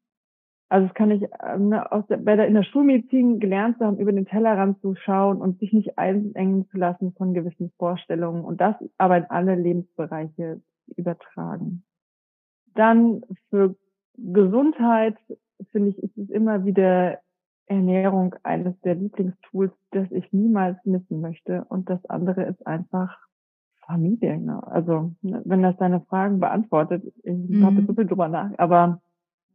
Also 0.69 0.87
das 0.87 0.95
kann 0.95 1.11
ich 1.11 1.23
ähm, 1.43 1.69
ne, 1.69 1.89
aus 1.91 2.05
der, 2.07 2.17
bei 2.17 2.35
der, 2.35 2.47
in 2.47 2.53
der 2.53 2.63
Schulmedizin 2.63 3.39
gelernt 3.39 3.77
zu 3.77 3.85
haben, 3.85 3.99
über 3.99 4.11
den 4.11 4.25
Tellerrand 4.25 4.81
zu 4.81 4.95
schauen 4.95 5.37
und 5.41 5.59
sich 5.59 5.71
nicht 5.71 5.97
einengen 5.97 6.67
zu 6.69 6.77
lassen 6.77 7.13
von 7.13 7.33
gewissen 7.33 7.71
Vorstellungen 7.77 8.43
und 8.43 8.59
das 8.59 8.75
aber 8.97 9.17
in 9.17 9.25
alle 9.25 9.55
Lebensbereiche 9.55 10.61
übertragen. 10.97 11.83
Dann 12.75 13.23
für 13.49 13.75
Gesundheit 14.17 15.17
finde 15.71 15.89
ich, 15.89 15.97
ist 15.99 16.17
es 16.17 16.29
immer 16.29 16.65
wieder 16.65 17.19
Ernährung 17.67 18.35
eines 18.43 18.79
der 18.81 18.95
Lieblingstools, 18.95 19.71
das 19.91 20.11
ich 20.11 20.31
niemals 20.31 20.77
missen 20.85 21.21
möchte. 21.21 21.65
Und 21.69 21.89
das 21.89 22.03
andere 22.05 22.43
ist 22.43 22.65
einfach 22.65 23.17
Familie. 23.85 24.37
Ne? 24.37 24.65
Also 24.67 25.13
ne, 25.21 25.41
wenn 25.45 25.63
das 25.63 25.77
deine 25.77 26.01
Fragen 26.01 26.39
beantwortet, 26.39 27.03
ich 27.23 27.33
mhm. 27.33 27.65
habe 27.65 27.83
so 27.85 27.93
viel 27.93 28.05
drüber 28.05 28.27
nach, 28.27 28.51
aber 28.57 29.01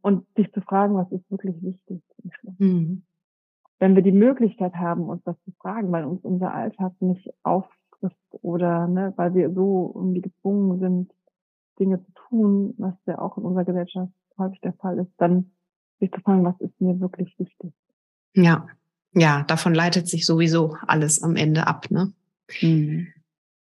und 0.03 0.27
sich 0.35 0.51
zu 0.51 0.61
fragen, 0.61 0.95
was 0.95 1.09
ist 1.11 1.31
wirklich 1.31 1.55
wichtig. 1.63 2.01
Mhm. 2.57 3.03
Wenn 3.79 3.95
wir 3.95 4.03
die 4.03 4.11
Möglichkeit 4.11 4.75
haben, 4.75 5.03
uns 5.03 5.23
das 5.23 5.35
zu 5.45 5.51
fragen, 5.59 5.91
weil 5.91 6.03
uns 6.03 6.23
unser 6.23 6.53
Alltag 6.53 6.91
nicht 6.99 7.33
auffrisst 7.43 8.17
oder 8.41 8.87
ne, 8.87 9.13
weil 9.15 9.33
wir 9.33 9.51
so 9.53 9.93
irgendwie 9.95 10.21
gezwungen 10.21 10.79
sind, 10.79 11.11
Dinge 11.79 12.03
zu 12.03 12.11
tun, 12.27 12.75
was 12.77 12.93
ja 13.05 13.17
auch 13.19 13.37
in 13.37 13.45
unserer 13.45 13.63
Gesellschaft 13.63 14.11
häufig 14.37 14.59
der 14.59 14.73
Fall 14.73 14.99
ist, 14.99 15.11
dann 15.17 15.51
sich 15.99 16.11
zu 16.11 16.19
fragen, 16.19 16.43
was 16.43 16.59
ist 16.59 16.79
mir 16.81 16.99
wirklich 16.99 17.33
wichtig. 17.39 17.71
Ja, 18.35 18.67
ja, 19.13 19.43
davon 19.43 19.73
leitet 19.73 20.09
sich 20.09 20.25
sowieso 20.25 20.75
alles 20.85 21.23
am 21.23 21.37
Ende 21.37 21.65
ab. 21.65 21.89
Ne? 21.89 22.11
Mhm. 22.61 23.07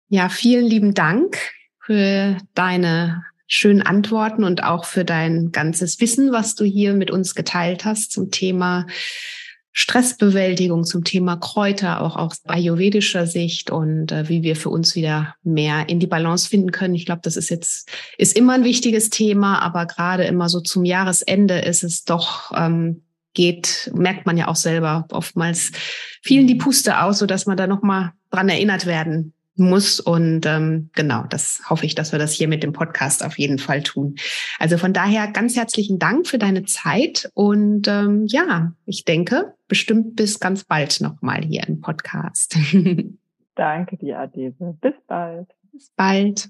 Ja, 0.08 0.30
vielen 0.30 0.66
lieben 0.66 0.96
Dank 0.96 1.38
für 1.80 2.38
deine 2.56 3.24
schönen 3.48 3.82
Antworten 3.82 4.44
und 4.44 4.64
auch 4.64 4.86
für 4.86 5.06
dein 5.06 5.52
ganzes 5.52 6.00
Wissen, 6.00 6.32
was 6.32 6.56
du 6.56 6.64
hier 6.64 6.94
mit 6.94 7.12
uns 7.12 7.36
geteilt 7.36 7.86
hast 7.86 8.12
zum 8.12 8.32
Thema 8.32 8.88
Stressbewältigung, 9.76 10.84
zum 10.86 11.04
Thema 11.04 11.36
Kräuter, 11.36 12.02
auch 12.02 12.16
aus 12.16 12.42
ayurvedischer 12.46 13.26
Sicht 13.26 13.72
und 13.72 14.12
äh, 14.12 14.30
wie 14.30 14.44
wir 14.44 14.56
für 14.56 14.70
uns 14.70 14.96
wieder 14.96 15.36
mehr 15.44 15.90
in 15.90 16.00
die 16.00 16.08
Balance 16.08 16.48
finden 16.48 16.72
können. 16.72 16.94
Ich 16.94 17.08
glaube, 17.08 17.22
das 17.24 17.36
ist 17.36 17.50
jetzt, 17.50 17.90
ist 18.20 18.38
immer 18.38 18.54
ein 18.54 18.64
wichtiges 18.64 19.10
Thema, 19.10 19.60
aber 19.64 19.88
gerade 19.88 20.26
immer 20.26 20.48
so 20.48 20.62
zum 20.62 20.86
Jahresende 20.86 21.60
ist 21.60 21.84
es 21.84 22.04
doch, 22.04 22.52
ähm, 22.56 23.02
geht, 23.34 23.92
merkt 23.96 24.28
man 24.28 24.38
ja 24.38 24.48
auch 24.48 24.56
selber 24.56 25.08
oftmals 25.12 25.72
vielen 26.22 26.46
die 26.46 26.54
Puste 26.54 27.02
aus, 27.02 27.18
so 27.18 27.26
dass 27.26 27.48
man 27.48 27.58
da 27.58 27.66
nochmal 27.66 28.12
dran 28.30 28.50
erinnert 28.50 28.86
werden 28.86 29.34
muss. 29.56 30.00
Und 30.00 30.46
ähm, 30.46 30.90
genau, 30.94 31.24
das 31.30 31.62
hoffe 31.70 31.86
ich, 31.86 31.96
dass 31.96 32.12
wir 32.12 32.20
das 32.20 32.34
hier 32.34 32.48
mit 32.48 32.64
dem 32.64 32.74
Podcast 32.74 33.24
auf 33.24 33.38
jeden 33.38 33.60
Fall 33.60 33.84
tun. 33.84 34.16
Also 34.60 34.78
von 34.78 34.94
daher 34.94 35.28
ganz 35.28 35.56
herzlichen 35.56 36.00
Dank 36.00 36.28
für 36.28 36.38
deine 36.38 36.64
Zeit. 36.64 37.30
Und 37.34 37.88
ähm, 37.88 38.26
ja, 38.28 38.74
ich 38.86 39.06
denke, 39.06 39.54
bestimmt 39.68 40.16
bis 40.16 40.40
ganz 40.40 40.64
bald 40.64 41.02
nochmal 41.02 41.44
hier 41.44 41.68
im 41.68 41.82
Podcast. 41.82 42.58
Danke 43.56 43.98
dir, 43.98 44.20
Adese. 44.20 44.78
Bis 44.82 44.96
bald. 45.08 45.48
Bis 45.72 45.92
bald. 45.96 46.50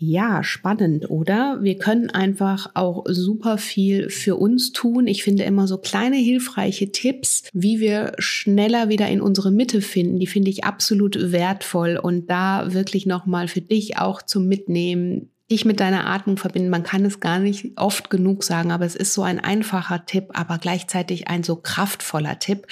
Ja, 0.00 0.44
spannend, 0.44 1.10
oder? 1.10 1.58
Wir 1.60 1.76
können 1.76 2.08
einfach 2.08 2.70
auch 2.74 3.04
super 3.08 3.58
viel 3.58 4.10
für 4.10 4.36
uns 4.36 4.70
tun. 4.70 5.08
Ich 5.08 5.24
finde 5.24 5.42
immer 5.42 5.66
so 5.66 5.76
kleine 5.76 6.16
hilfreiche 6.16 6.92
Tipps, 6.92 7.42
wie 7.52 7.80
wir 7.80 8.12
schneller 8.18 8.88
wieder 8.88 9.08
in 9.08 9.20
unsere 9.20 9.50
Mitte 9.50 9.82
finden. 9.82 10.20
Die 10.20 10.28
finde 10.28 10.50
ich 10.50 10.62
absolut 10.62 11.32
wertvoll 11.32 11.98
und 12.00 12.30
da 12.30 12.72
wirklich 12.72 13.06
nochmal 13.06 13.48
für 13.48 13.60
dich 13.60 13.98
auch 13.98 14.22
zum 14.22 14.46
Mitnehmen 14.46 15.30
dich 15.50 15.64
mit 15.64 15.80
deiner 15.80 16.06
Atmung 16.06 16.36
verbinden. 16.36 16.68
Man 16.68 16.82
kann 16.82 17.04
es 17.04 17.20
gar 17.20 17.38
nicht 17.38 17.72
oft 17.76 18.10
genug 18.10 18.44
sagen, 18.44 18.70
aber 18.70 18.84
es 18.84 18.94
ist 18.94 19.14
so 19.14 19.22
ein 19.22 19.40
einfacher 19.40 20.04
Tipp, 20.04 20.30
aber 20.34 20.58
gleichzeitig 20.58 21.28
ein 21.28 21.42
so 21.42 21.56
kraftvoller 21.56 22.38
Tipp. 22.38 22.66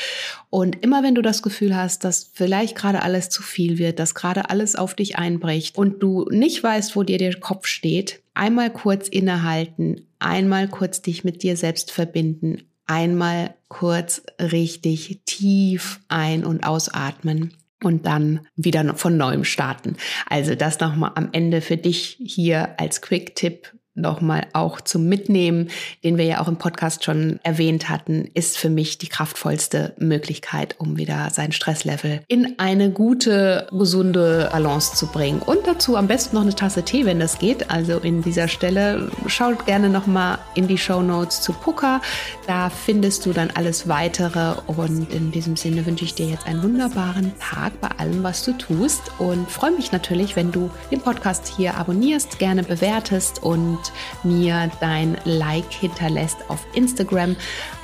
Und 0.51 0.83
immer 0.83 1.03
wenn 1.03 1.15
du 1.15 1.23
das 1.23 1.43
Gefühl 1.43 1.75
hast, 1.75 2.05
dass 2.05 2.31
vielleicht 2.35 2.77
gerade 2.77 3.03
alles 3.03 3.31
zu 3.31 3.43
viel 3.43 3.79
wird, 3.79 3.99
dass 3.99 4.15
gerade 4.15 4.51
alles 4.51 4.77
auf 4.77 4.95
dich 4.95 5.17
einbricht 5.17 5.77
und 5.79 6.03
du 6.03 6.27
nicht 6.31 6.63
weißt, 6.63 6.97
wo 6.97 7.03
dir 7.03 7.19
der 7.19 7.41
Kopf 7.41 7.67
steht, 7.67 8.23
einmal 8.35 8.71
kurz 8.71 9.09
innehalten, 9.09 10.07
einmal 10.19 10.69
kurz 10.69 11.01
dich 11.01 11.25
mit 11.25 11.43
dir 11.43 11.57
selbst 11.57 11.91
verbinden, 11.91 12.63
einmal 12.87 13.55
kurz 13.69 14.23
richtig 14.39 15.21
tief 15.25 16.01
ein- 16.09 16.45
und 16.45 16.67
ausatmen 16.67 17.55
und 17.87 18.05
dann 18.05 18.41
wieder 18.57 18.97
von 18.97 19.17
neuem 19.17 19.45
starten. 19.45 19.97
Also 20.29 20.57
das 20.57 20.81
nochmal 20.81 21.13
am 21.15 21.29
Ende 21.31 21.61
für 21.61 21.77
dich 21.77 22.19
hier 22.21 22.81
als 22.81 23.01
Quick-Tipp 23.01 23.76
nochmal 23.97 24.47
auch 24.53 24.81
zum 24.81 25.09
Mitnehmen, 25.09 25.71
den 26.05 26.19
wir 26.19 26.25
ja 26.25 26.41
auch 26.41 26.49
im 26.49 26.57
Podcast 26.57 27.05
schon 27.05 27.41
erwähnt 27.43 27.89
hatten, 27.89 28.31
ist 28.35 28.59
für 28.59 28.71
mich 28.71 28.99
die 28.99 29.09
kraftvollste 29.09 29.95
Möglichkeit, 29.99 30.77
um 30.79 30.97
wieder 30.97 31.31
sein 31.31 31.53
Stresslevel 31.53 32.21
in 32.29 32.59
eine 32.59 32.91
gute, 32.91 33.67
gesunde 33.73 34.49
Balance 34.67 34.97
zu 34.97 35.07
bringen. 35.07 35.41
Und 35.41 35.67
dazu 35.67 35.97
am 35.97 36.09
besten 36.09 36.37
noch 36.37 36.43
eine 36.43 36.55
Tasse 36.55 36.83
Tee, 36.83 37.05
wenn 37.05 37.21
das 37.21 37.39
geht. 37.39 37.71
Also 37.71 37.99
in 37.99 38.23
dieser 38.23 38.49
Stelle 38.49 39.11
schaut 39.27 39.65
gerne 39.67 39.89
nochmal 39.89 40.39
in 40.55 40.67
die 40.67 40.79
Show 40.79 41.03
Notes 41.03 41.41
zu 41.43 41.53
Puka. 41.53 42.01
Da 42.47 42.69
findest 42.69 43.27
du 43.27 43.33
dann 43.33 43.51
alles 43.55 43.89
weitere. 43.89 44.55
Und 44.67 45.13
in 45.13 45.31
diesem 45.31 45.57
Sinne 45.57 45.87
wünsche 45.87 46.05
ich 46.05 46.15
dir 46.15 46.27
jetzt 46.27 46.47
einen 46.47 46.63
wunderbaren 46.63 47.33
Tag 47.39 47.81
bei 47.81 47.89
allem, 47.99 48.23
was 48.23 48.45
du 48.45 48.53
tust. 48.53 49.03
Und 49.19 49.51
freue 49.51 49.73
mich 49.73 49.93
natürlich, 49.93 50.35
wenn 50.37 50.51
du 50.51 50.71
den 50.91 51.01
Podcast 51.01 51.53
hier 51.57 51.77
abonnierst, 51.77 52.39
gerne 52.39 52.63
bewertest 52.63 53.43
und 53.43 53.79
mir 54.23 54.71
dein 54.81 55.17
Like 55.25 55.73
hinterlässt 55.73 56.39
auf 56.49 56.67
Instagram. 56.75 57.37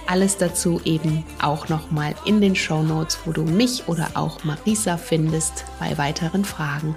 Alles 0.07 0.36
dazu 0.36 0.80
eben 0.84 1.24
auch 1.40 1.68
nochmal 1.68 2.14
in 2.24 2.40
den 2.40 2.57
Show 2.57 2.82
Notes, 2.82 3.20
wo 3.24 3.32
du 3.32 3.42
mich 3.42 3.88
oder 3.88 4.09
auch 4.14 4.42
Marisa 4.44 4.96
findest 4.96 5.64
bei 5.78 5.96
weiteren 5.98 6.44
Fragen. 6.44 6.94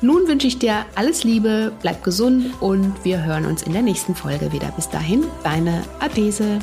Nun 0.00 0.28
wünsche 0.28 0.46
ich 0.46 0.58
dir 0.58 0.84
alles 0.94 1.24
Liebe, 1.24 1.72
bleib 1.80 2.04
gesund 2.04 2.52
und 2.60 2.92
wir 3.02 3.24
hören 3.24 3.46
uns 3.46 3.62
in 3.62 3.72
der 3.72 3.82
nächsten 3.82 4.14
Folge 4.14 4.52
wieder. 4.52 4.70
Bis 4.72 4.88
dahin, 4.90 5.24
deine 5.42 5.82
Adese. 6.00 6.58